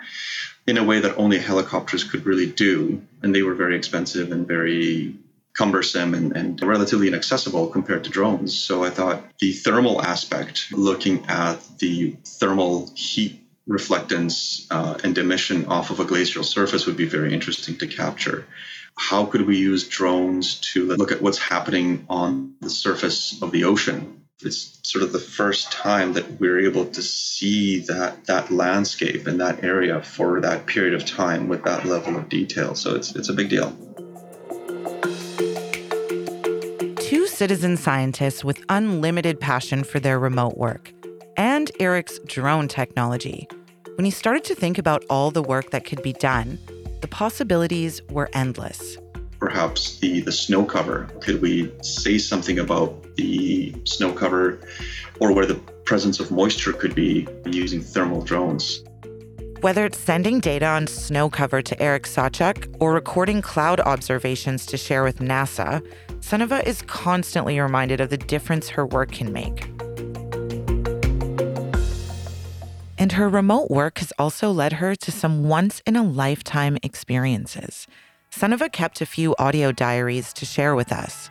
in 0.66 0.78
a 0.78 0.84
way 0.84 1.00
that 1.00 1.16
only 1.18 1.38
helicopters 1.38 2.04
could 2.04 2.24
really 2.24 2.46
do 2.46 3.02
and 3.22 3.34
they 3.34 3.42
were 3.42 3.54
very 3.54 3.76
expensive 3.76 4.32
and 4.32 4.48
very 4.48 5.14
cumbersome 5.56 6.14
and, 6.14 6.36
and 6.36 6.62
relatively 6.62 7.08
inaccessible 7.08 7.66
compared 7.68 8.04
to 8.04 8.10
drones 8.10 8.58
so 8.58 8.82
i 8.82 8.88
thought 8.88 9.22
the 9.40 9.52
thermal 9.52 10.00
aspect 10.00 10.72
looking 10.72 11.24
at 11.26 11.56
the 11.78 12.16
thermal 12.24 12.90
heat 12.94 13.44
reflectance 13.68 14.66
uh, 14.70 14.96
and 15.04 15.18
emission 15.18 15.66
off 15.66 15.90
of 15.90 16.00
a 16.00 16.04
glacial 16.04 16.42
surface 16.42 16.86
would 16.86 16.96
be 16.96 17.04
very 17.04 17.34
interesting 17.34 17.76
to 17.76 17.86
capture. 17.86 18.46
How 18.96 19.26
could 19.26 19.42
we 19.42 19.58
use 19.58 19.86
drones 19.86 20.58
to 20.72 20.86
look 20.86 21.12
at 21.12 21.20
what's 21.20 21.38
happening 21.38 22.06
on 22.08 22.54
the 22.60 22.70
surface 22.70 23.40
of 23.42 23.52
the 23.52 23.64
ocean? 23.64 24.17
It's 24.40 24.78
sort 24.84 25.02
of 25.02 25.12
the 25.12 25.18
first 25.18 25.72
time 25.72 26.12
that 26.12 26.38
we're 26.38 26.60
able 26.60 26.86
to 26.86 27.02
see 27.02 27.80
that 27.80 28.26
that 28.26 28.50
landscape 28.52 29.26
and 29.26 29.40
that 29.40 29.64
area 29.64 30.00
for 30.00 30.40
that 30.40 30.66
period 30.66 30.94
of 30.94 31.04
time 31.04 31.48
with 31.48 31.64
that 31.64 31.84
level 31.84 32.16
of 32.16 32.28
detail. 32.28 32.76
So 32.76 32.94
it's 32.94 33.16
it's 33.16 33.28
a 33.28 33.32
big 33.32 33.48
deal. 33.48 33.70
Two 36.96 37.26
citizen 37.26 37.76
scientists 37.76 38.44
with 38.44 38.64
unlimited 38.68 39.40
passion 39.40 39.82
for 39.82 39.98
their 39.98 40.18
remote 40.20 40.56
work 40.56 40.92
and 41.36 41.70
Eric's 41.80 42.20
drone 42.20 42.68
technology 42.68 43.48
when 43.98 44.04
he 44.04 44.12
started 44.12 44.44
to 44.44 44.54
think 44.54 44.78
about 44.78 45.04
all 45.10 45.32
the 45.32 45.42
work 45.42 45.72
that 45.72 45.84
could 45.84 46.00
be 46.04 46.12
done, 46.12 46.60
the 47.00 47.08
possibilities 47.08 48.00
were 48.10 48.30
endless. 48.32 48.96
Perhaps 49.40 49.98
the, 49.98 50.20
the 50.20 50.32
snow 50.32 50.64
cover. 50.64 51.08
Could 51.20 51.40
we 51.40 51.72
say 51.82 52.18
something 52.18 52.58
about 52.58 53.14
the 53.16 53.74
snow 53.84 54.12
cover 54.12 54.60
or 55.20 55.32
where 55.32 55.46
the 55.46 55.54
presence 55.84 56.20
of 56.20 56.30
moisture 56.30 56.72
could 56.72 56.94
be 56.94 57.26
using 57.46 57.80
thermal 57.80 58.22
drones? 58.22 58.82
Whether 59.60 59.86
it's 59.86 59.98
sending 59.98 60.38
data 60.38 60.66
on 60.66 60.86
snow 60.86 61.28
cover 61.28 61.62
to 61.62 61.82
Eric 61.82 62.04
Saczuk 62.04 62.76
or 62.78 62.92
recording 62.92 63.42
cloud 63.42 63.80
observations 63.80 64.64
to 64.66 64.76
share 64.76 65.02
with 65.02 65.18
NASA, 65.18 65.84
Sunniva 66.20 66.64
is 66.64 66.82
constantly 66.82 67.58
reminded 67.58 68.00
of 68.00 68.10
the 68.10 68.16
difference 68.16 68.68
her 68.68 68.86
work 68.86 69.10
can 69.12 69.32
make. 69.32 69.68
And 72.98 73.12
her 73.12 73.28
remote 73.28 73.70
work 73.70 73.98
has 73.98 74.12
also 74.18 74.50
led 74.50 74.74
her 74.74 74.94
to 74.96 75.12
some 75.12 75.48
once 75.48 75.82
in 75.86 75.96
a 75.96 76.02
lifetime 76.02 76.78
experiences. 76.82 77.86
Sunniva 78.38 78.70
kept 78.70 79.00
a 79.00 79.06
few 79.06 79.34
audio 79.36 79.72
diaries 79.72 80.32
to 80.34 80.44
share 80.44 80.76
with 80.76 80.92
us. 80.92 81.28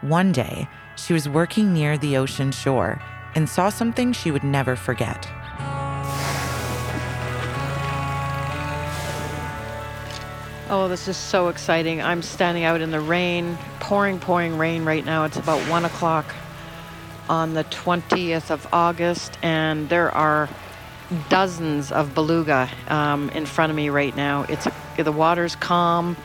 One 0.00 0.32
day, 0.32 0.66
she 0.96 1.12
was 1.12 1.28
working 1.28 1.74
near 1.74 1.98
the 1.98 2.16
ocean 2.16 2.52
shore 2.52 3.02
and 3.34 3.46
saw 3.46 3.68
something 3.68 4.14
she 4.14 4.30
would 4.30 4.42
never 4.42 4.74
forget. 4.74 5.28
Oh, 10.70 10.86
this 10.88 11.06
is 11.06 11.18
so 11.18 11.48
exciting. 11.48 12.00
I'm 12.00 12.22
standing 12.22 12.64
out 12.64 12.80
in 12.80 12.92
the 12.92 13.00
rain, 13.00 13.58
pouring, 13.80 14.18
pouring 14.18 14.56
rain 14.56 14.86
right 14.86 15.04
now. 15.04 15.24
It's 15.24 15.36
about 15.36 15.60
one 15.68 15.84
o'clock 15.84 16.34
on 17.28 17.52
the 17.52 17.64
20th 17.64 18.50
of 18.50 18.66
August, 18.72 19.36
and 19.42 19.90
there 19.90 20.10
are 20.14 20.48
dozens 21.28 21.92
of 21.92 22.14
beluga 22.14 22.70
um, 22.88 23.28
in 23.30 23.44
front 23.44 23.68
of 23.68 23.76
me 23.76 23.90
right 23.90 24.16
now. 24.16 24.46
It's 24.48 24.66
the 24.96 25.12
water's 25.12 25.56
calm, 25.56 26.16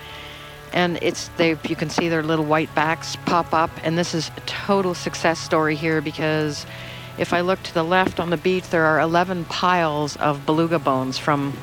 and 0.74 1.00
it's 1.02 1.30
they. 1.38 1.58
You 1.68 1.76
can 1.76 1.90
see 1.90 2.10
their 2.10 2.24
little 2.24 2.46
white 2.46 2.74
backs 2.76 3.16
pop 3.26 3.54
up, 3.54 3.72
and 3.84 3.98
this 3.98 4.14
is 4.14 4.32
a 4.36 4.42
total 4.42 4.94
success 4.94 5.40
story 5.40 5.76
here 5.76 6.02
because 6.02 6.66
if 7.18 7.34
I 7.34 7.42
look 7.42 7.62
to 7.64 7.74
the 7.74 7.84
left 7.84 8.20
on 8.20 8.30
the 8.30 8.38
beach, 8.38 8.70
there 8.70 8.86
are 8.86 9.00
11 9.00 9.46
piles 9.46 10.16
of 10.18 10.46
beluga 10.46 10.80
bones 10.80 11.18
from 11.18 11.54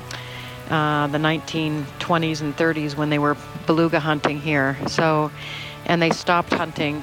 uh, 0.69 1.09
the 1.09 1.19
1920s 1.19 2.41
and 2.41 2.57
30s 2.57 2.97
when 2.97 3.11
they 3.11 3.19
were 3.19 3.37
beluga 3.67 3.99
hunting 3.99 4.41
here. 4.41 4.79
So, 4.87 5.33
and 5.87 6.01
they 6.01 6.11
stopped 6.11 6.53
hunting 6.53 7.03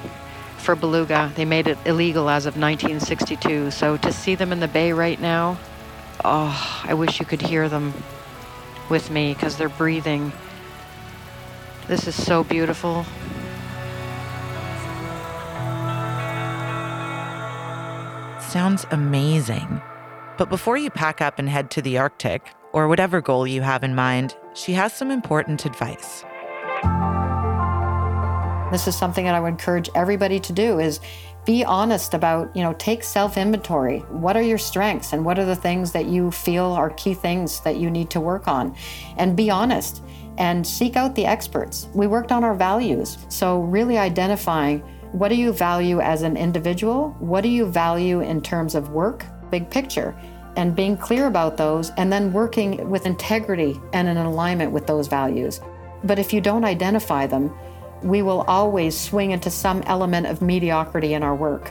for 0.56 0.74
beluga. 0.74 1.30
They 1.36 1.44
made 1.44 1.66
it 1.66 1.76
illegal 1.84 2.30
as 2.30 2.46
of 2.46 2.56
1962. 2.56 3.70
So 3.70 3.98
to 3.98 4.12
see 4.12 4.34
them 4.34 4.50
in 4.50 4.60
the 4.60 4.68
bay 4.68 4.92
right 4.92 5.20
now 5.20 5.58
oh, 6.24 6.82
I 6.84 6.94
wish 6.94 7.20
you 7.20 7.26
could 7.26 7.42
hear 7.42 7.68
them 7.68 7.94
with 8.88 9.10
me 9.10 9.34
because 9.34 9.56
they're 9.56 9.68
breathing. 9.68 10.32
This 11.88 12.06
is 12.06 12.14
so 12.14 12.44
beautiful. 12.44 13.06
Sounds 18.40 18.86
amazing. 18.90 19.80
But 20.36 20.50
before 20.50 20.76
you 20.76 20.90
pack 20.90 21.22
up 21.22 21.38
and 21.38 21.48
head 21.48 21.70
to 21.72 21.82
the 21.82 21.96
Arctic, 21.96 22.52
or 22.74 22.88
whatever 22.88 23.22
goal 23.22 23.46
you 23.46 23.62
have 23.62 23.82
in 23.82 23.94
mind, 23.94 24.36
she 24.52 24.74
has 24.74 24.92
some 24.92 25.10
important 25.10 25.64
advice. 25.64 26.24
This 28.70 28.86
is 28.86 28.94
something 28.94 29.24
that 29.24 29.34
I 29.34 29.40
would 29.40 29.48
encourage 29.48 29.88
everybody 29.94 30.38
to 30.40 30.52
do 30.52 30.78
is 30.78 31.00
be 31.46 31.64
honest 31.64 32.12
about, 32.12 32.54
you 32.54 32.62
know, 32.62 32.74
take 32.74 33.02
self 33.02 33.38
inventory. 33.38 34.00
What 34.10 34.36
are 34.36 34.42
your 34.42 34.58
strengths 34.58 35.14
and 35.14 35.24
what 35.24 35.38
are 35.38 35.46
the 35.46 35.56
things 35.56 35.92
that 35.92 36.04
you 36.04 36.30
feel 36.30 36.66
are 36.66 36.90
key 36.90 37.14
things 37.14 37.60
that 37.60 37.78
you 37.78 37.88
need 37.88 38.10
to 38.10 38.20
work 38.20 38.46
on? 38.46 38.76
And 39.16 39.34
be 39.34 39.48
honest 39.48 40.02
and 40.38 40.66
seek 40.66 40.96
out 40.96 41.14
the 41.14 41.26
experts. 41.26 41.88
We 41.94 42.06
worked 42.06 42.32
on 42.32 42.44
our 42.44 42.54
values. 42.54 43.18
So, 43.28 43.60
really 43.60 43.98
identifying 43.98 44.82
what 45.12 45.28
do 45.28 45.34
you 45.34 45.52
value 45.52 46.00
as 46.00 46.22
an 46.22 46.36
individual? 46.36 47.16
What 47.18 47.42
do 47.42 47.48
you 47.48 47.66
value 47.66 48.20
in 48.20 48.40
terms 48.42 48.74
of 48.74 48.90
work? 48.90 49.24
Big 49.50 49.70
picture. 49.70 50.14
And 50.56 50.76
being 50.76 50.96
clear 50.96 51.26
about 51.26 51.56
those 51.56 51.90
and 51.96 52.12
then 52.12 52.32
working 52.32 52.90
with 52.90 53.06
integrity 53.06 53.80
and 53.92 54.08
in 54.08 54.16
alignment 54.16 54.72
with 54.72 54.86
those 54.86 55.08
values. 55.08 55.60
But 56.04 56.18
if 56.18 56.32
you 56.32 56.40
don't 56.40 56.64
identify 56.64 57.26
them, 57.26 57.56
we 58.02 58.22
will 58.22 58.42
always 58.42 58.98
swing 58.98 59.30
into 59.30 59.50
some 59.50 59.82
element 59.82 60.26
of 60.26 60.42
mediocrity 60.42 61.14
in 61.14 61.22
our 61.22 61.34
work. 61.34 61.68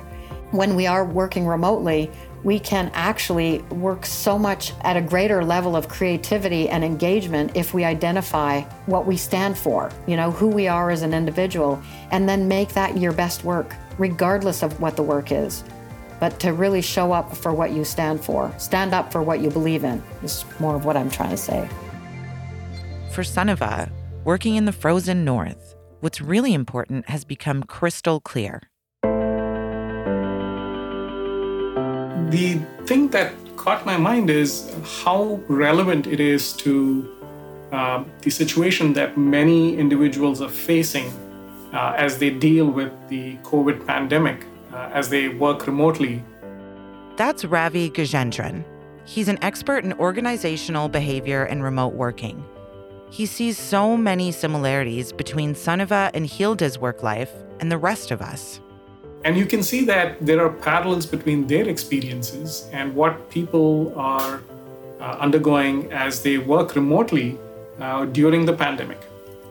When 0.51 0.75
we 0.75 0.87
are 0.87 1.05
working 1.05 1.45
remotely, 1.45 2.09
we 2.43 2.59
can 2.59 2.91
actually 2.93 3.59
work 3.69 4.05
so 4.05 4.37
much 4.37 4.73
at 4.81 4.95
a 4.95 5.01
greater 5.01 5.43
level 5.43 5.75
of 5.75 5.87
creativity 5.87 6.69
and 6.69 6.83
engagement 6.83 7.51
if 7.55 7.73
we 7.73 7.83
identify 7.83 8.61
what 8.85 9.05
we 9.05 9.17
stand 9.17 9.57
for, 9.57 9.91
you 10.05 10.15
know, 10.15 10.31
who 10.31 10.47
we 10.47 10.67
are 10.67 10.89
as 10.89 11.01
an 11.01 11.13
individual, 11.13 11.81
and 12.11 12.27
then 12.27 12.47
make 12.47 12.69
that 12.69 12.97
your 12.97 13.11
best 13.11 13.43
work, 13.43 13.75
regardless 13.97 14.63
of 14.63 14.79
what 14.79 14.95
the 14.95 15.03
work 15.03 15.31
is. 15.31 15.63
But 16.19 16.39
to 16.39 16.53
really 16.53 16.81
show 16.81 17.11
up 17.11 17.35
for 17.35 17.53
what 17.53 17.71
you 17.71 17.83
stand 17.83 18.23
for, 18.23 18.53
stand 18.57 18.93
up 18.93 19.11
for 19.11 19.21
what 19.21 19.39
you 19.39 19.49
believe 19.49 19.83
in, 19.83 20.01
is 20.23 20.45
more 20.59 20.75
of 20.75 20.85
what 20.85 20.97
I'm 20.97 21.09
trying 21.09 21.31
to 21.31 21.37
say. 21.37 21.69
For 23.11 23.23
Sunniva, 23.23 23.91
working 24.23 24.55
in 24.55 24.65
the 24.65 24.71
frozen 24.71 25.25
north, 25.25 25.75
what's 25.99 26.21
really 26.21 26.53
important 26.53 27.09
has 27.09 27.25
become 27.25 27.63
crystal 27.63 28.19
clear. 28.19 28.61
The 32.29 32.59
thing 32.85 33.07
that 33.09 33.33
caught 33.55 33.85
my 33.85 33.95
mind 33.95 34.29
is 34.29 34.73
how 35.03 35.39
relevant 35.47 36.07
it 36.07 36.19
is 36.19 36.51
to 36.53 37.15
uh, 37.71 38.03
the 38.21 38.29
situation 38.29 38.91
that 38.93 39.17
many 39.17 39.77
individuals 39.77 40.41
are 40.41 40.49
facing 40.49 41.07
uh, 41.71 41.93
as 41.97 42.17
they 42.17 42.29
deal 42.29 42.65
with 42.65 42.91
the 43.07 43.37
COVID 43.43 43.85
pandemic, 43.87 44.45
uh, 44.73 44.89
as 44.93 45.07
they 45.07 45.29
work 45.29 45.67
remotely. 45.67 46.21
That's 47.15 47.45
Ravi 47.45 47.89
Gajendran. 47.89 48.65
He's 49.05 49.29
an 49.29 49.39
expert 49.41 49.85
in 49.85 49.93
organizational 49.93 50.89
behavior 50.89 51.45
and 51.45 51.63
remote 51.63 51.93
working. 51.93 52.43
He 53.09 53.25
sees 53.25 53.57
so 53.57 53.95
many 53.95 54.33
similarities 54.33 55.13
between 55.13 55.53
Sunniva 55.53 56.11
and 56.13 56.25
Hilda's 56.25 56.77
work 56.77 57.03
life 57.03 57.31
and 57.61 57.71
the 57.71 57.77
rest 57.77 58.11
of 58.11 58.21
us. 58.21 58.59
And 59.23 59.37
you 59.37 59.45
can 59.45 59.63
see 59.63 59.83
that 59.85 60.25
there 60.25 60.43
are 60.45 60.49
parallels 60.49 61.05
between 61.05 61.47
their 61.47 61.67
experiences 61.67 62.69
and 62.71 62.95
what 62.95 63.29
people 63.29 63.93
are 63.97 64.41
uh, 64.99 65.17
undergoing 65.19 65.91
as 65.91 66.21
they 66.21 66.37
work 66.37 66.75
remotely 66.75 67.37
uh, 67.79 68.05
during 68.05 68.45
the 68.45 68.53
pandemic. 68.53 68.99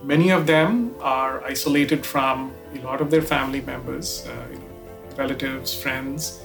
Many 0.03 0.31
of 0.31 0.47
them 0.47 0.95
are 1.01 1.43
isolated 1.45 2.07
from 2.07 2.53
a 2.75 2.79
lot 2.85 3.01
of 3.01 3.11
their 3.11 3.23
family 3.23 3.61
members. 3.61 4.27
Uh, 4.27 4.47
you 4.51 4.59
know, 4.59 4.67
relatives, 5.17 5.75
friends. 5.75 6.41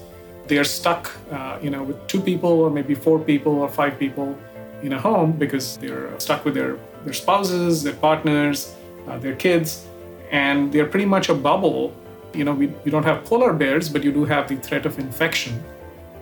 They 0.48 0.58
are 0.58 0.64
stuck, 0.64 1.12
uh, 1.32 1.60
you 1.62 1.70
know, 1.70 1.84
with 1.84 2.08
two 2.08 2.22
people 2.22 2.50
or 2.50 2.70
maybe 2.70 2.96
four 2.96 3.20
people 3.20 3.60
or 3.60 3.70
five 3.70 4.00
people 4.00 4.38
in 4.82 4.94
a 4.94 5.00
home 5.00 5.34
because 5.34 5.78
they're 5.78 6.20
stuck 6.20 6.44
with 6.44 6.56
their, 6.56 6.78
their 7.04 7.14
spouses, 7.14 7.84
their 7.84 7.94
partners, 7.94 8.76
uh, 9.08 9.18
their 9.20 9.36
kids, 9.36 9.86
and 10.32 10.72
they're 10.72 10.86
pretty 10.86 11.06
much 11.06 11.30
a 11.30 11.34
bubble. 11.34 11.94
You 12.34 12.44
know, 12.44 12.54
we, 12.54 12.68
we 12.86 12.92
don't 12.92 13.04
have 13.04 13.24
polar 13.26 13.54
bears, 13.54 13.90
but 13.90 14.04
you 14.04 14.12
do 14.12 14.26
have 14.26 14.48
the 14.48 14.56
threat 14.56 14.86
of 14.86 14.98
infection. 15.00 15.64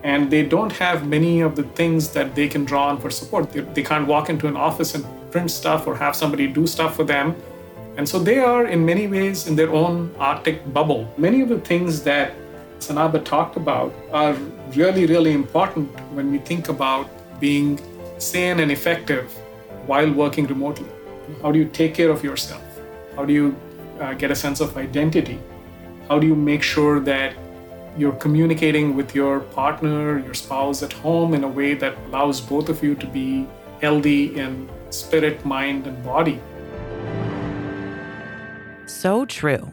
And 0.04 0.32
they 0.32 0.44
don't 0.44 0.72
have 0.72 1.08
many 1.08 1.42
of 1.42 1.56
the 1.56 1.64
things 1.64 2.10
that 2.10 2.34
they 2.34 2.48
can 2.48 2.66
draw 2.66 2.88
on 2.88 3.00
for 3.00 3.10
support. 3.10 3.52
They, 3.52 3.62
they 3.62 3.84
can't 3.84 4.08
walk 4.08 4.30
into 4.30 4.48
an 4.48 4.56
office 4.56 4.96
and 4.96 5.06
print 5.32 5.52
stuff 5.52 5.88
or 5.88 5.96
have 5.96 6.16
somebody 6.16 6.48
do 6.48 6.66
stuff 6.66 6.96
for 6.96 7.04
them. 7.04 7.36
And 7.98 8.08
so 8.08 8.18
they 8.18 8.40
are, 8.40 8.66
in 8.66 8.86
many 8.86 9.08
ways, 9.08 9.48
in 9.48 9.56
their 9.56 9.72
own 9.72 10.14
Arctic 10.18 10.74
bubble. 10.74 11.14
Many 11.18 11.42
of 11.42 11.50
the 11.50 11.60
things 11.60 12.02
that 12.04 12.34
Sanaba 12.80 13.24
talked 13.24 13.58
about 13.58 13.94
are 14.12 14.34
really, 14.74 15.06
really 15.06 15.34
important 15.34 15.90
when 16.14 16.32
we 16.32 16.38
think 16.38 16.70
about 16.70 17.10
being 17.40 17.80
sane 18.18 18.60
and 18.62 18.72
effective 18.72 19.32
while 19.86 20.10
working 20.12 20.48
remotely. 20.48 20.88
How 21.42 21.52
do 21.52 21.60
you 21.60 21.66
take 21.66 21.94
care 21.94 22.10
of 22.10 22.24
yourself? 22.24 22.64
How 23.16 23.26
do 23.26 23.34
you 23.34 23.56
uh, 24.00 24.14
get 24.14 24.32
a 24.32 24.36
sense 24.36 24.62
of 24.62 24.78
identity? 24.78 25.40
How 26.10 26.18
do 26.18 26.26
you 26.26 26.36
make 26.36 26.64
sure 26.64 27.00
that 27.02 27.36
you're 27.96 28.14
communicating 28.14 28.96
with 28.96 29.14
your 29.14 29.42
partner, 29.42 30.18
your 30.18 30.34
spouse 30.34 30.82
at 30.82 30.92
home 30.92 31.36
in 31.36 31.44
a 31.44 31.48
way 31.48 31.76
that 31.76 31.96
allows 32.08 32.42
both 32.42 32.68
of 32.68 32.82
you 32.82 32.96
to 32.96 33.06
be 33.06 33.48
healthy 33.80 34.36
in 34.36 34.68
spirit, 34.90 35.46
mind, 35.46 35.86
and 35.86 36.04
body? 36.04 36.42
So 38.88 39.28
true. 39.28 39.72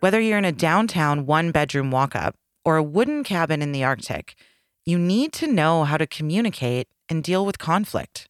Whether 0.00 0.20
you're 0.20 0.36
in 0.36 0.44
a 0.44 0.52
downtown 0.52 1.24
one 1.24 1.52
bedroom 1.52 1.90
walk 1.90 2.14
up 2.14 2.34
or 2.66 2.76
a 2.76 2.82
wooden 2.82 3.24
cabin 3.24 3.62
in 3.62 3.72
the 3.72 3.82
Arctic, 3.82 4.34
you 4.84 4.98
need 4.98 5.32
to 5.32 5.46
know 5.46 5.84
how 5.84 5.96
to 5.96 6.06
communicate 6.06 6.86
and 7.08 7.24
deal 7.24 7.46
with 7.46 7.56
conflict. 7.58 8.26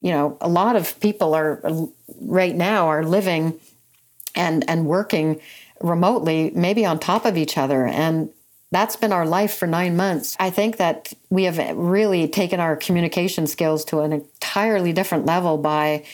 You 0.00 0.12
know, 0.12 0.38
a 0.40 0.48
lot 0.48 0.74
of 0.74 0.98
people 1.00 1.34
are 1.34 1.60
right 2.18 2.56
now 2.56 2.86
are 2.86 3.04
living 3.04 3.60
and 4.34 4.64
and 4.70 4.86
working 4.86 5.40
remotely, 5.80 6.50
maybe 6.54 6.84
on 6.84 6.98
top 6.98 7.24
of 7.24 7.36
each 7.36 7.58
other. 7.58 7.86
And 7.86 8.30
that's 8.70 8.96
been 8.96 9.12
our 9.12 9.26
life 9.26 9.56
for 9.56 9.66
nine 9.66 9.96
months. 9.96 10.36
I 10.38 10.50
think 10.50 10.76
that 10.76 11.12
we 11.30 11.44
have 11.44 11.58
really 11.76 12.28
taken 12.28 12.60
our 12.60 12.76
communication 12.76 13.46
skills 13.46 13.84
to 13.86 14.00
an 14.00 14.12
entirely 14.12 14.92
different 14.92 15.24
level 15.24 15.56
by, 15.56 16.04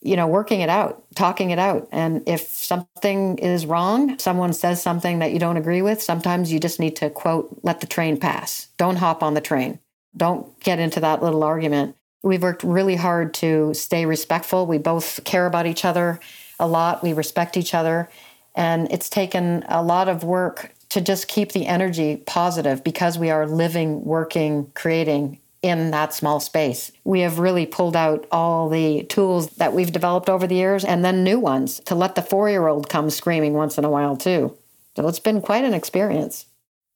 you 0.00 0.14
know, 0.14 0.28
working 0.28 0.60
it 0.60 0.68
out, 0.68 1.04
talking 1.14 1.50
it 1.50 1.58
out. 1.58 1.88
And 1.90 2.22
if 2.28 2.42
something 2.42 3.38
is 3.38 3.66
wrong, 3.66 4.18
someone 4.18 4.52
says 4.52 4.80
something 4.80 5.18
that 5.18 5.32
you 5.32 5.40
don't 5.40 5.56
agree 5.56 5.82
with, 5.82 6.00
sometimes 6.00 6.52
you 6.52 6.60
just 6.60 6.78
need 6.78 6.96
to 6.96 7.10
quote, 7.10 7.58
let 7.62 7.80
the 7.80 7.86
train 7.86 8.16
pass. 8.16 8.68
Don't 8.76 8.96
hop 8.96 9.22
on 9.22 9.34
the 9.34 9.40
train. 9.40 9.80
Don't 10.16 10.58
get 10.60 10.78
into 10.78 11.00
that 11.00 11.22
little 11.22 11.42
argument. 11.42 11.96
We've 12.22 12.42
worked 12.42 12.62
really 12.62 12.94
hard 12.94 13.34
to 13.34 13.74
stay 13.74 14.06
respectful. 14.06 14.66
We 14.66 14.78
both 14.78 15.24
care 15.24 15.46
about 15.46 15.66
each 15.66 15.84
other 15.84 16.20
a 16.60 16.68
lot. 16.68 17.02
We 17.02 17.12
respect 17.12 17.56
each 17.56 17.74
other. 17.74 18.08
And 18.54 18.90
it's 18.92 19.08
taken 19.08 19.64
a 19.68 19.82
lot 19.82 20.08
of 20.08 20.24
work 20.24 20.74
to 20.90 21.00
just 21.00 21.28
keep 21.28 21.52
the 21.52 21.66
energy 21.66 22.22
positive 22.26 22.84
because 22.84 23.18
we 23.18 23.30
are 23.30 23.46
living, 23.46 24.04
working, 24.04 24.70
creating 24.74 25.40
in 25.62 25.92
that 25.92 26.12
small 26.12 26.40
space. 26.40 26.90
We 27.04 27.20
have 27.20 27.38
really 27.38 27.66
pulled 27.66 27.96
out 27.96 28.26
all 28.30 28.68
the 28.68 29.04
tools 29.04 29.48
that 29.56 29.72
we've 29.72 29.92
developed 29.92 30.28
over 30.28 30.46
the 30.46 30.56
years 30.56 30.84
and 30.84 31.04
then 31.04 31.22
new 31.22 31.38
ones 31.38 31.80
to 31.86 31.94
let 31.94 32.14
the 32.14 32.22
four 32.22 32.50
year 32.50 32.66
old 32.66 32.88
come 32.88 33.10
screaming 33.10 33.54
once 33.54 33.78
in 33.78 33.84
a 33.84 33.90
while, 33.90 34.16
too. 34.16 34.56
So 34.96 35.08
it's 35.08 35.20
been 35.20 35.40
quite 35.40 35.64
an 35.64 35.72
experience. 35.72 36.46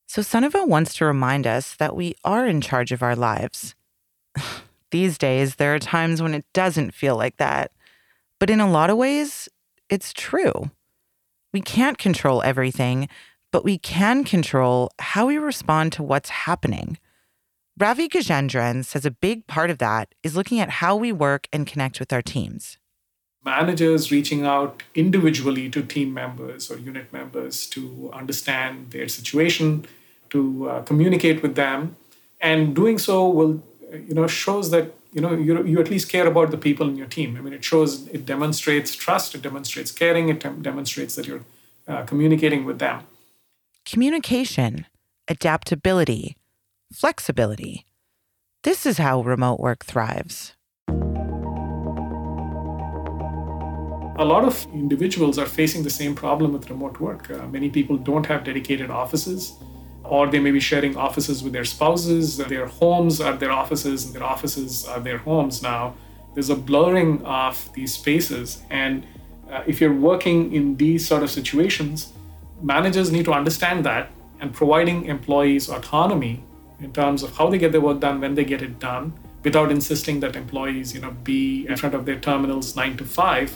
So, 0.09 0.21
Sunniva 0.21 0.67
wants 0.67 0.93
to 0.95 1.05
remind 1.05 1.45
us 1.45 1.75
that 1.75 1.95
we 1.95 2.15
are 2.23 2.47
in 2.47 2.61
charge 2.61 2.91
of 2.91 3.03
our 3.03 3.15
lives. 3.15 3.75
These 4.91 5.17
days, 5.17 5.55
there 5.55 5.75
are 5.75 5.79
times 5.79 6.21
when 6.21 6.33
it 6.33 6.45
doesn't 6.53 6.93
feel 6.93 7.17
like 7.17 7.37
that. 7.37 7.71
But 8.39 8.49
in 8.49 8.61
a 8.61 8.69
lot 8.69 8.89
of 8.89 8.97
ways, 8.97 9.49
it's 9.89 10.13
true. 10.13 10.71
We 11.57 11.61
can't 11.61 11.97
control 11.97 12.43
everything, 12.43 13.09
but 13.51 13.63
we 13.63 13.79
can 13.79 14.23
control 14.23 14.91
how 14.99 15.25
we 15.25 15.39
respond 15.39 15.91
to 15.93 16.03
what's 16.03 16.29
happening. 16.29 16.99
Ravi 17.79 18.07
Gajendran 18.07 18.85
says 18.85 19.07
a 19.07 19.09
big 19.09 19.47
part 19.47 19.71
of 19.71 19.79
that 19.79 20.13
is 20.21 20.35
looking 20.35 20.59
at 20.59 20.69
how 20.69 20.95
we 20.95 21.11
work 21.11 21.47
and 21.51 21.65
connect 21.65 21.99
with 21.99 22.13
our 22.13 22.21
teams. 22.21 22.77
Managers 23.43 24.11
reaching 24.11 24.45
out 24.45 24.83
individually 24.93 25.67
to 25.71 25.81
team 25.81 26.13
members 26.13 26.69
or 26.69 26.77
unit 26.77 27.11
members 27.11 27.65
to 27.69 28.11
understand 28.13 28.91
their 28.91 29.07
situation, 29.07 29.87
to 30.29 30.69
uh, 30.69 30.83
communicate 30.83 31.41
with 31.41 31.55
them, 31.55 31.95
and 32.39 32.75
doing 32.75 32.99
so 32.99 33.27
will, 33.27 33.63
you 33.91 34.13
know, 34.13 34.27
shows 34.27 34.69
that 34.69 34.93
you 35.11 35.21
know 35.21 35.33
you, 35.33 35.63
you 35.65 35.79
at 35.79 35.89
least 35.89 36.09
care 36.09 36.27
about 36.27 36.51
the 36.51 36.57
people 36.57 36.87
in 36.87 36.95
your 36.95 37.07
team. 37.07 37.35
I 37.37 37.41
mean, 37.41 37.53
it 37.53 37.63
shows 37.63 38.07
it 38.07 38.25
demonstrates 38.25 38.95
trust, 38.95 39.35
it 39.35 39.41
demonstrates 39.41 39.91
caring, 39.91 40.29
it 40.29 40.39
demonstrates 40.61 41.15
that 41.15 41.27
you're 41.27 41.45
uh, 41.87 42.03
communicating 42.03 42.65
with 42.65 42.79
them. 42.79 43.03
Communication, 43.85 44.85
adaptability, 45.27 46.35
flexibility. 46.91 47.85
This 48.63 48.85
is 48.85 48.97
how 48.97 49.21
remote 49.21 49.59
work 49.59 49.85
thrives. 49.85 50.53
A 54.19 54.25
lot 54.25 54.43
of 54.43 54.65
individuals 54.73 55.37
are 55.37 55.45
facing 55.45 55.83
the 55.83 55.91
same 55.91 56.15
problem 56.15 56.51
with 56.51 56.69
remote 56.69 56.99
work. 56.99 57.29
Uh, 57.29 57.47
many 57.47 57.69
people 57.69 57.97
don't 57.97 58.25
have 58.25 58.43
dedicated 58.43 58.89
offices 58.89 59.53
or 60.09 60.27
they 60.27 60.39
may 60.39 60.51
be 60.51 60.59
sharing 60.59 60.95
offices 60.97 61.43
with 61.43 61.53
their 61.53 61.65
spouses. 61.65 62.37
Their 62.37 62.67
homes 62.67 63.19
are 63.21 63.35
their 63.35 63.51
offices, 63.51 64.05
and 64.05 64.13
their 64.15 64.23
offices 64.23 64.87
are 64.87 64.99
their 64.99 65.19
homes 65.19 65.61
now. 65.61 65.95
There's 66.33 66.49
a 66.49 66.55
blurring 66.55 67.25
of 67.25 67.69
these 67.73 67.93
spaces. 67.93 68.61
And 68.69 69.05
uh, 69.51 69.63
if 69.65 69.81
you're 69.81 69.93
working 69.93 70.53
in 70.53 70.75
these 70.77 71.07
sort 71.07 71.23
of 71.23 71.29
situations, 71.29 72.13
managers 72.61 73.11
need 73.11 73.25
to 73.25 73.33
understand 73.33 73.85
that 73.85 74.09
and 74.39 74.53
providing 74.53 75.05
employees 75.05 75.69
autonomy 75.69 76.43
in 76.79 76.91
terms 76.93 77.23
of 77.23 77.35
how 77.37 77.49
they 77.49 77.57
get 77.57 77.71
their 77.71 77.81
work 77.81 77.99
done, 77.99 78.21
when 78.21 78.35
they 78.35 78.45
get 78.45 78.61
it 78.61 78.79
done, 78.79 79.13
without 79.43 79.71
insisting 79.71 80.19
that 80.19 80.35
employees, 80.35 80.93
you 80.93 81.01
know, 81.01 81.11
be 81.23 81.65
in 81.67 81.75
front 81.75 81.95
of 81.95 82.05
their 82.05 82.19
terminals 82.19 82.75
nine 82.75 82.95
to 82.97 83.05
five. 83.05 83.51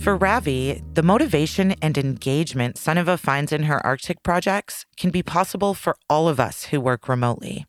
For 0.00 0.16
Ravi, 0.16 0.82
the 0.94 1.02
motivation 1.02 1.72
and 1.82 1.98
engagement 1.98 2.76
Sunniva 2.76 3.18
finds 3.18 3.52
in 3.52 3.64
her 3.64 3.84
Arctic 3.84 4.22
projects 4.22 4.86
can 4.96 5.10
be 5.10 5.22
possible 5.22 5.74
for 5.74 5.94
all 6.08 6.26
of 6.26 6.40
us 6.40 6.64
who 6.64 6.80
work 6.80 7.06
remotely. 7.06 7.66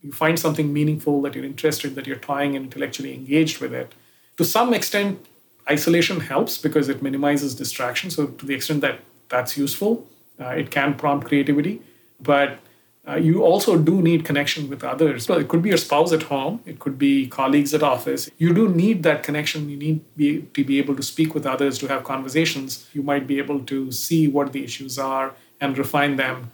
You 0.00 0.12
find 0.12 0.38
something 0.38 0.72
meaningful 0.72 1.20
that 1.22 1.34
you're 1.34 1.44
interested, 1.44 1.96
that 1.96 2.06
you're 2.06 2.14
trying 2.14 2.54
and 2.54 2.66
intellectually 2.66 3.12
engaged 3.12 3.60
with 3.60 3.74
it. 3.74 3.96
To 4.36 4.44
some 4.44 4.72
extent, 4.72 5.26
isolation 5.68 6.20
helps 6.20 6.56
because 6.56 6.88
it 6.88 7.02
minimizes 7.02 7.56
distraction. 7.56 8.10
So, 8.10 8.28
to 8.28 8.46
the 8.46 8.54
extent 8.54 8.80
that 8.82 9.00
that's 9.28 9.56
useful, 9.56 10.06
uh, 10.40 10.50
it 10.50 10.70
can 10.70 10.94
prompt 10.94 11.26
creativity. 11.26 11.82
But 12.20 12.60
uh, 13.08 13.16
you 13.16 13.42
also 13.42 13.76
do 13.76 14.00
need 14.00 14.24
connection 14.24 14.70
with 14.70 14.84
others. 14.84 15.26
So 15.26 15.34
it 15.34 15.48
could 15.48 15.60
be 15.60 15.70
your 15.70 15.78
spouse 15.78 16.12
at 16.12 16.22
home, 16.24 16.60
it 16.64 16.78
could 16.78 16.98
be 16.98 17.26
colleagues 17.26 17.74
at 17.74 17.82
office. 17.82 18.30
You 18.38 18.54
do 18.54 18.68
need 18.68 19.02
that 19.02 19.24
connection. 19.24 19.68
You 19.68 19.76
need 19.76 20.16
be, 20.16 20.42
to 20.42 20.64
be 20.64 20.78
able 20.78 20.94
to 20.94 21.02
speak 21.02 21.34
with 21.34 21.44
others, 21.44 21.78
to 21.78 21.88
have 21.88 22.04
conversations. 22.04 22.88
You 22.92 23.02
might 23.02 23.26
be 23.26 23.38
able 23.38 23.60
to 23.64 23.90
see 23.90 24.28
what 24.28 24.52
the 24.52 24.62
issues 24.62 24.98
are 25.00 25.34
and 25.60 25.76
refine 25.76 26.14
them. 26.16 26.52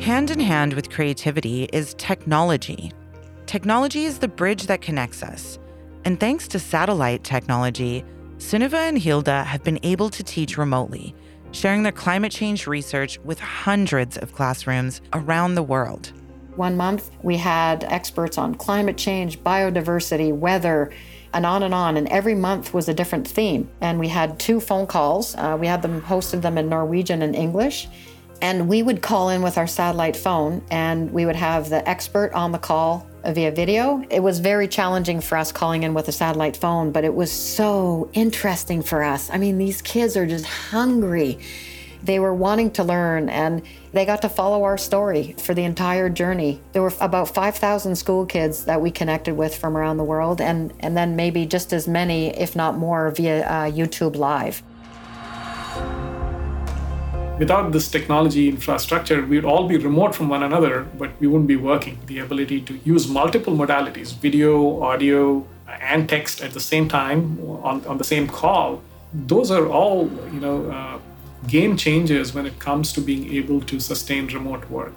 Hand 0.00 0.30
in 0.30 0.40
hand 0.40 0.72
with 0.72 0.88
creativity 0.88 1.64
is 1.74 1.92
technology. 1.98 2.90
Technology 3.44 4.04
is 4.04 4.18
the 4.18 4.28
bridge 4.28 4.66
that 4.66 4.80
connects 4.80 5.22
us. 5.22 5.58
And 6.06 6.18
thanks 6.18 6.48
to 6.48 6.58
satellite 6.58 7.22
technology, 7.22 8.02
Sunniva 8.38 8.88
and 8.88 8.96
Hilda 8.96 9.44
have 9.44 9.62
been 9.62 9.80
able 9.82 10.08
to 10.08 10.22
teach 10.22 10.56
remotely 10.56 11.14
sharing 11.52 11.82
their 11.82 11.92
climate 11.92 12.32
change 12.32 12.66
research 12.66 13.18
with 13.24 13.40
hundreds 13.40 14.16
of 14.16 14.32
classrooms 14.32 15.00
around 15.12 15.54
the 15.54 15.62
world. 15.62 16.12
One 16.56 16.76
month, 16.76 17.10
we 17.22 17.36
had 17.36 17.84
experts 17.84 18.36
on 18.36 18.54
climate 18.54 18.96
change, 18.96 19.40
biodiversity, 19.40 20.32
weather, 20.32 20.90
and 21.32 21.46
on 21.46 21.62
and 21.62 21.74
on. 21.74 21.96
And 21.96 22.08
every 22.08 22.34
month 22.34 22.74
was 22.74 22.88
a 22.88 22.94
different 22.94 23.28
theme. 23.28 23.70
And 23.80 23.98
we 23.98 24.08
had 24.08 24.38
two 24.38 24.60
phone 24.60 24.86
calls. 24.86 25.34
Uh, 25.36 25.56
we 25.58 25.66
had 25.66 25.82
them 25.82 26.02
hosted 26.02 26.42
them 26.42 26.58
in 26.58 26.68
Norwegian 26.68 27.22
and 27.22 27.36
English. 27.36 27.88
And 28.40 28.68
we 28.68 28.82
would 28.82 29.02
call 29.02 29.30
in 29.30 29.42
with 29.42 29.58
our 29.58 29.66
satellite 29.66 30.16
phone, 30.16 30.64
and 30.70 31.10
we 31.12 31.26
would 31.26 31.36
have 31.36 31.70
the 31.70 31.86
expert 31.88 32.32
on 32.34 32.52
the 32.52 32.58
call 32.58 33.07
via 33.24 33.50
video. 33.50 34.04
It 34.10 34.20
was 34.20 34.40
very 34.40 34.68
challenging 34.68 35.20
for 35.20 35.36
us 35.36 35.52
calling 35.52 35.82
in 35.82 35.94
with 35.94 36.08
a 36.08 36.12
satellite 36.12 36.56
phone, 36.56 36.92
but 36.92 37.04
it 37.04 37.14
was 37.14 37.30
so 37.30 38.10
interesting 38.12 38.82
for 38.82 39.02
us. 39.02 39.30
I 39.30 39.38
mean, 39.38 39.58
these 39.58 39.82
kids 39.82 40.16
are 40.16 40.26
just 40.26 40.46
hungry. 40.46 41.38
They 42.02 42.20
were 42.20 42.34
wanting 42.34 42.70
to 42.72 42.84
learn 42.84 43.28
and 43.28 43.62
They 43.92 44.04
got 44.04 44.22
to 44.22 44.28
follow 44.28 44.64
our 44.64 44.76
story 44.76 45.34
for 45.38 45.54
the 45.54 45.64
entire 45.64 46.08
journey. 46.10 46.60
There 46.72 46.82
were 46.82 46.92
about 47.00 47.34
5,000 47.34 47.96
school 47.96 48.26
kids 48.26 48.64
that 48.66 48.80
we 48.80 48.90
connected 48.90 49.34
with 49.34 49.56
from 49.56 49.76
around 49.76 49.96
the 49.96 50.04
world, 50.04 50.40
and, 50.40 50.72
and 50.80 50.96
then 50.96 51.16
maybe 51.16 51.46
just 51.46 51.72
as 51.72 51.88
many, 51.88 52.28
if 52.38 52.54
not 52.54 52.76
more, 52.76 53.10
via 53.10 53.46
uh, 53.46 53.70
YouTube 53.70 54.16
Live. 54.16 54.62
Without 57.38 57.70
this 57.70 57.88
technology 57.88 58.48
infrastructure, 58.48 59.24
we'd 59.24 59.44
all 59.44 59.68
be 59.68 59.76
remote 59.76 60.12
from 60.12 60.28
one 60.28 60.42
another, 60.42 60.88
but 60.98 61.10
we 61.20 61.28
wouldn't 61.28 61.46
be 61.46 61.54
working. 61.54 61.96
The 62.06 62.18
ability 62.18 62.62
to 62.62 62.80
use 62.84 63.06
multiple 63.06 63.54
modalities, 63.54 64.12
video, 64.12 64.82
audio, 64.82 65.46
and 65.80 66.08
text 66.08 66.42
at 66.42 66.50
the 66.50 66.58
same 66.58 66.88
time 66.88 67.38
on, 67.62 67.86
on 67.86 67.96
the 67.96 68.02
same 68.02 68.26
call, 68.26 68.82
those 69.14 69.52
are 69.52 69.68
all, 69.68 70.10
you 70.32 70.40
know, 70.40 70.68
uh, 70.68 70.98
game 71.46 71.76
changers 71.76 72.34
when 72.34 72.44
it 72.44 72.58
comes 72.58 72.92
to 72.94 73.00
being 73.00 73.32
able 73.32 73.60
to 73.60 73.78
sustain 73.78 74.26
remote 74.26 74.68
work. 74.68 74.94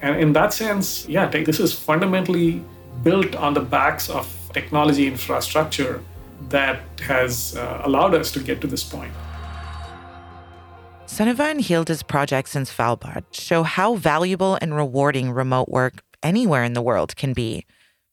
And 0.00 0.18
in 0.18 0.32
that 0.32 0.54
sense, 0.54 1.06
yeah, 1.06 1.26
this 1.26 1.60
is 1.60 1.74
fundamentally 1.74 2.64
built 3.02 3.36
on 3.36 3.52
the 3.52 3.60
backs 3.60 4.08
of 4.08 4.34
technology 4.54 5.06
infrastructure 5.06 6.02
that 6.48 6.80
has 7.02 7.54
uh, 7.54 7.82
allowed 7.84 8.14
us 8.14 8.30
to 8.32 8.40
get 8.40 8.62
to 8.62 8.66
this 8.66 8.82
point. 8.82 9.12
Sunniva 11.12 11.50
and 11.50 11.60
Hilda's 11.60 12.02
projects 12.02 12.56
in 12.56 12.62
Svalbard 12.62 13.24
show 13.32 13.64
how 13.64 13.96
valuable 13.96 14.56
and 14.62 14.74
rewarding 14.74 15.30
remote 15.30 15.68
work 15.68 16.02
anywhere 16.22 16.64
in 16.64 16.72
the 16.72 16.80
world 16.80 17.16
can 17.16 17.34
be, 17.34 17.66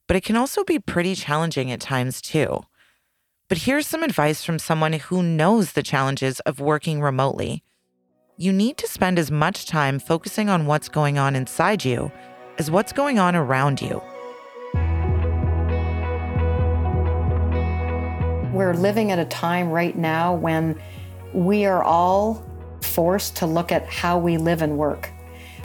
but 0.06 0.18
it 0.18 0.24
can 0.26 0.36
also 0.36 0.66
be 0.66 0.80
pretty 0.80 1.16
challenging 1.16 1.72
at 1.72 1.80
times 1.80 2.22
too. 2.22 2.60
But 3.48 3.60
here's 3.60 3.88
some 3.88 4.04
advice 4.04 4.44
from 4.44 4.60
someone 4.60 4.92
who 4.92 5.24
knows 5.24 5.72
the 5.72 5.82
challenges 5.82 6.42
of 6.42 6.60
working 6.60 7.00
remotely. 7.00 7.64
You 8.36 8.52
need 8.52 8.76
to 8.80 8.88
spend 8.88 9.18
as 9.18 9.32
much 9.32 9.66
time 9.66 10.00
focusing 10.00 10.50
on 10.50 10.66
what's 10.66 10.90
going 10.90 11.18
on 11.18 11.38
inside 11.38 11.86
you 11.86 12.12
as 12.58 12.70
what's 12.70 12.92
going 12.92 13.18
on 13.18 13.34
around 13.34 13.82
you. 13.82 14.02
We're 18.54 18.74
living 18.74 19.14
at 19.14 19.20
a 19.20 19.26
time 19.30 19.70
right 19.70 19.98
now 19.98 20.36
when 20.36 20.78
we 21.32 21.64
are 21.66 21.82
all 21.82 22.49
forced 23.00 23.38
to 23.38 23.46
look 23.46 23.72
at 23.72 23.86
how 23.86 24.18
we 24.18 24.36
live 24.36 24.62
and 24.62 24.78
work. 24.78 25.10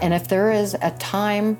And 0.00 0.14
if 0.14 0.28
there 0.28 0.52
is 0.52 0.76
a 0.80 0.92
time 1.00 1.58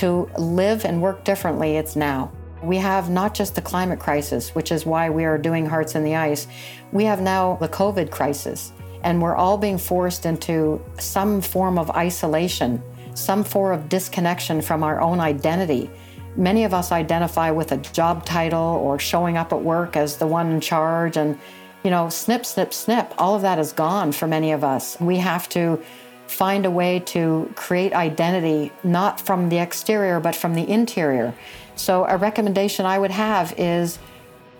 to 0.00 0.26
live 0.38 0.86
and 0.86 1.02
work 1.02 1.22
differently, 1.22 1.76
it's 1.76 1.96
now. 1.96 2.32
We 2.62 2.78
have 2.78 3.10
not 3.10 3.34
just 3.34 3.54
the 3.54 3.60
climate 3.60 4.00
crisis, 4.00 4.54
which 4.54 4.72
is 4.72 4.86
why 4.86 5.10
we 5.10 5.26
are 5.26 5.36
doing 5.36 5.66
Hearts 5.66 5.96
in 5.96 6.02
the 6.02 6.16
Ice, 6.16 6.46
we 6.92 7.04
have 7.04 7.20
now 7.20 7.58
the 7.60 7.68
COVID 7.68 8.10
crisis. 8.10 8.72
And 9.02 9.20
we're 9.20 9.36
all 9.36 9.58
being 9.58 9.76
forced 9.76 10.24
into 10.24 10.82
some 10.98 11.42
form 11.42 11.78
of 11.78 11.90
isolation, 11.90 12.82
some 13.12 13.44
form 13.44 13.78
of 13.78 13.90
disconnection 13.90 14.62
from 14.62 14.82
our 14.82 14.98
own 15.02 15.20
identity. 15.20 15.90
Many 16.36 16.64
of 16.64 16.72
us 16.72 16.90
identify 16.90 17.50
with 17.50 17.72
a 17.72 17.76
job 17.76 18.24
title 18.24 18.80
or 18.82 18.98
showing 18.98 19.36
up 19.36 19.52
at 19.52 19.60
work 19.60 19.94
as 19.94 20.16
the 20.16 20.26
one 20.26 20.50
in 20.50 20.62
charge 20.62 21.18
and 21.18 21.38
you 21.84 21.90
know, 21.90 22.08
snip, 22.08 22.46
snip, 22.46 22.72
snip, 22.72 23.12
all 23.18 23.34
of 23.34 23.42
that 23.42 23.58
is 23.58 23.72
gone 23.72 24.12
for 24.12 24.26
many 24.26 24.52
of 24.52 24.62
us. 24.62 24.98
We 25.00 25.16
have 25.18 25.48
to 25.50 25.82
find 26.26 26.64
a 26.64 26.70
way 26.70 27.00
to 27.00 27.52
create 27.56 27.92
identity, 27.92 28.72
not 28.82 29.20
from 29.20 29.48
the 29.48 29.58
exterior, 29.58 30.20
but 30.20 30.34
from 30.34 30.54
the 30.54 30.68
interior. 30.68 31.34
So, 31.74 32.04
a 32.06 32.16
recommendation 32.16 32.86
I 32.86 32.98
would 32.98 33.10
have 33.10 33.54
is 33.58 33.98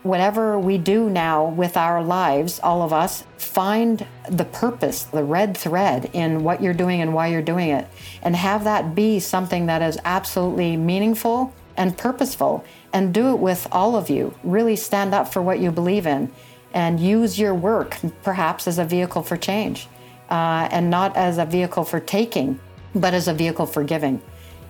whatever 0.02 0.58
we 0.58 0.78
do 0.78 1.08
now 1.08 1.44
with 1.44 1.76
our 1.76 2.02
lives, 2.02 2.58
all 2.60 2.82
of 2.82 2.92
us, 2.92 3.22
find 3.38 4.04
the 4.28 4.44
purpose, 4.44 5.04
the 5.04 5.22
red 5.22 5.56
thread 5.56 6.10
in 6.12 6.42
what 6.42 6.60
you're 6.60 6.74
doing 6.74 7.00
and 7.00 7.14
why 7.14 7.28
you're 7.28 7.42
doing 7.42 7.70
it, 7.70 7.86
and 8.22 8.34
have 8.34 8.64
that 8.64 8.94
be 8.94 9.20
something 9.20 9.66
that 9.66 9.80
is 9.80 9.98
absolutely 10.04 10.76
meaningful 10.76 11.54
and 11.76 11.96
purposeful, 11.96 12.64
and 12.92 13.14
do 13.14 13.30
it 13.30 13.38
with 13.38 13.66
all 13.70 13.96
of 13.96 14.10
you. 14.10 14.34
Really 14.42 14.76
stand 14.76 15.14
up 15.14 15.32
for 15.32 15.40
what 15.40 15.60
you 15.60 15.70
believe 15.70 16.06
in 16.06 16.30
and 16.74 16.98
use 16.98 17.38
your 17.38 17.54
work 17.54 17.96
perhaps 18.22 18.66
as 18.66 18.78
a 18.78 18.84
vehicle 18.84 19.22
for 19.22 19.36
change 19.36 19.88
uh, 20.30 20.68
and 20.70 20.90
not 20.90 21.16
as 21.16 21.38
a 21.38 21.44
vehicle 21.44 21.84
for 21.84 22.00
taking, 22.00 22.58
but 22.94 23.14
as 23.14 23.28
a 23.28 23.34
vehicle 23.34 23.66
for 23.66 23.84
giving. 23.84 24.20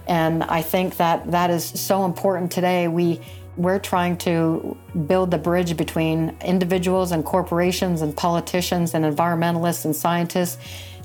And 0.08 0.42
I 0.42 0.62
think 0.62 0.96
that 0.96 1.30
that 1.30 1.50
is 1.50 1.64
so 1.64 2.04
important 2.04 2.50
today. 2.50 2.88
We 2.88 3.20
we're 3.56 3.78
trying 3.78 4.16
to 4.16 4.76
build 5.06 5.30
the 5.30 5.36
bridge 5.36 5.76
between 5.76 6.34
individuals 6.42 7.12
and 7.12 7.22
corporations 7.22 8.00
and 8.00 8.16
politicians 8.16 8.94
and 8.94 9.04
environmentalists 9.04 9.84
and 9.84 9.94
scientists 9.94 10.56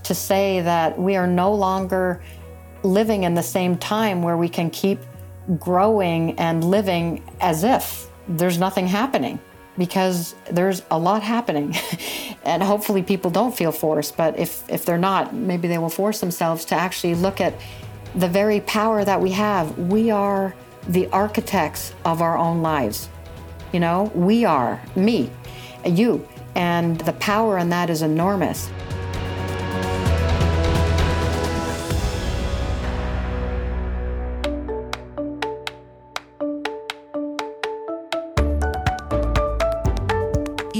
to 0.04 0.16
say 0.16 0.62
that 0.62 0.98
we 0.98 1.18
are 1.18 1.28
no 1.28 1.54
longer 1.54 2.22
living 2.84 3.24
in 3.24 3.34
the 3.34 3.44
same 3.44 3.78
time 3.78 4.22
where 4.22 4.38
we 4.38 4.48
can 4.48 4.70
keep 4.70 5.00
growing 5.60 6.40
and 6.40 6.64
living 6.64 7.22
as 7.42 7.66
if 7.66 8.10
there's 8.30 8.58
nothing 8.58 8.88
happening 8.88 9.40
because 9.78 10.36
there's 10.52 10.82
a 10.90 10.98
lot 10.98 11.24
happening. 11.24 11.76
and 12.44 12.64
hopefully 12.64 13.04
people 13.04 13.32
don't 13.32 13.56
feel 13.56 13.72
forced, 13.72 14.18
but 14.18 14.38
if, 14.40 14.68
if 14.70 14.86
they're 14.86 14.98
not, 14.98 15.34
maybe 15.34 15.68
they 15.68 15.78
will 15.78 15.90
force 15.90 16.20
themselves 16.20 16.66
to 16.66 16.76
actually 16.76 17.16
look 17.16 17.42
at 17.42 17.54
the 18.16 18.28
very 18.28 18.62
power 18.62 19.04
that 19.04 19.22
we 19.22 19.32
have. 19.32 19.78
We 19.78 20.12
are 20.12 20.56
the 20.88 21.08
architects 21.08 21.94
of 22.06 22.22
our 22.22 22.38
own 22.38 22.62
lives. 22.62 23.10
You 23.74 23.80
know, 23.82 24.12
we 24.16 24.46
are, 24.46 24.82
me, 24.96 25.30
you, 25.86 26.28
and 26.56 27.00
the 27.02 27.14
power 27.14 27.58
in 27.58 27.70
that 27.70 27.90
is 27.90 28.02
enormous. 28.02 28.70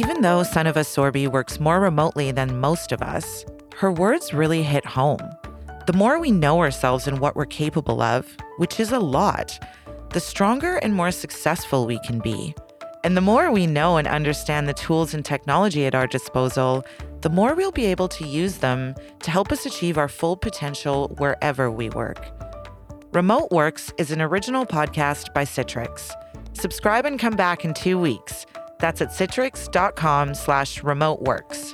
Even 0.08 0.22
though 0.22 0.40
Sunniva 0.40 0.86
Sorby 0.86 1.28
works 1.28 1.60
more 1.60 1.82
remotely 1.82 2.32
than 2.32 2.62
most 2.62 2.94
of 2.94 3.02
us, 3.02 3.44
her 3.76 3.92
words 3.92 4.34
really 4.34 4.64
hit 4.64 4.86
home. 4.86 5.20
The 5.86 5.92
more 5.92 6.18
we 6.18 6.32
know 6.32 6.60
ourselves 6.60 7.10
and 7.10 7.20
what 7.20 7.36
we're 7.36 7.46
capable 7.46 8.02
of, 8.02 8.26
which 8.56 8.80
is 8.80 8.94
a 8.94 9.00
lot, 9.00 9.60
the 10.12 10.22
stronger 10.22 10.78
and 10.78 10.96
more 10.96 11.12
successful 11.12 11.86
we 11.86 12.00
can 12.00 12.20
be. 12.20 12.56
And 13.04 13.18
the 13.18 13.22
more 13.22 13.52
we 13.52 13.68
know 13.68 13.98
and 13.98 14.08
understand 14.08 14.66
the 14.66 14.74
tools 14.74 15.14
and 15.14 15.26
technology 15.26 15.86
at 15.86 15.94
our 15.94 16.08
disposal, 16.08 16.86
the 17.20 17.30
more 17.30 17.54
we'll 17.54 17.72
be 17.72 17.88
able 17.88 18.08
to 18.08 18.26
use 18.26 18.60
them 18.60 18.96
to 19.24 19.30
help 19.30 19.52
us 19.52 19.66
achieve 19.66 19.98
our 19.98 20.08
full 20.08 20.38
potential 20.38 21.10
wherever 21.18 21.70
we 21.70 21.90
work. 21.90 22.26
Remote 23.12 23.52
Works 23.52 23.92
is 23.98 24.12
an 24.12 24.22
original 24.22 24.66
podcast 24.66 25.34
by 25.34 25.44
Citrix. 25.44 26.14
Subscribe 26.54 27.06
and 27.06 27.20
come 27.20 27.36
back 27.36 27.66
in 27.66 27.74
two 27.74 28.00
weeks. 28.00 28.46
That's 28.80 29.02
at 29.02 29.10
citrix.com 29.10 30.34
slash 30.36 30.82
remoteworks. 30.82 31.74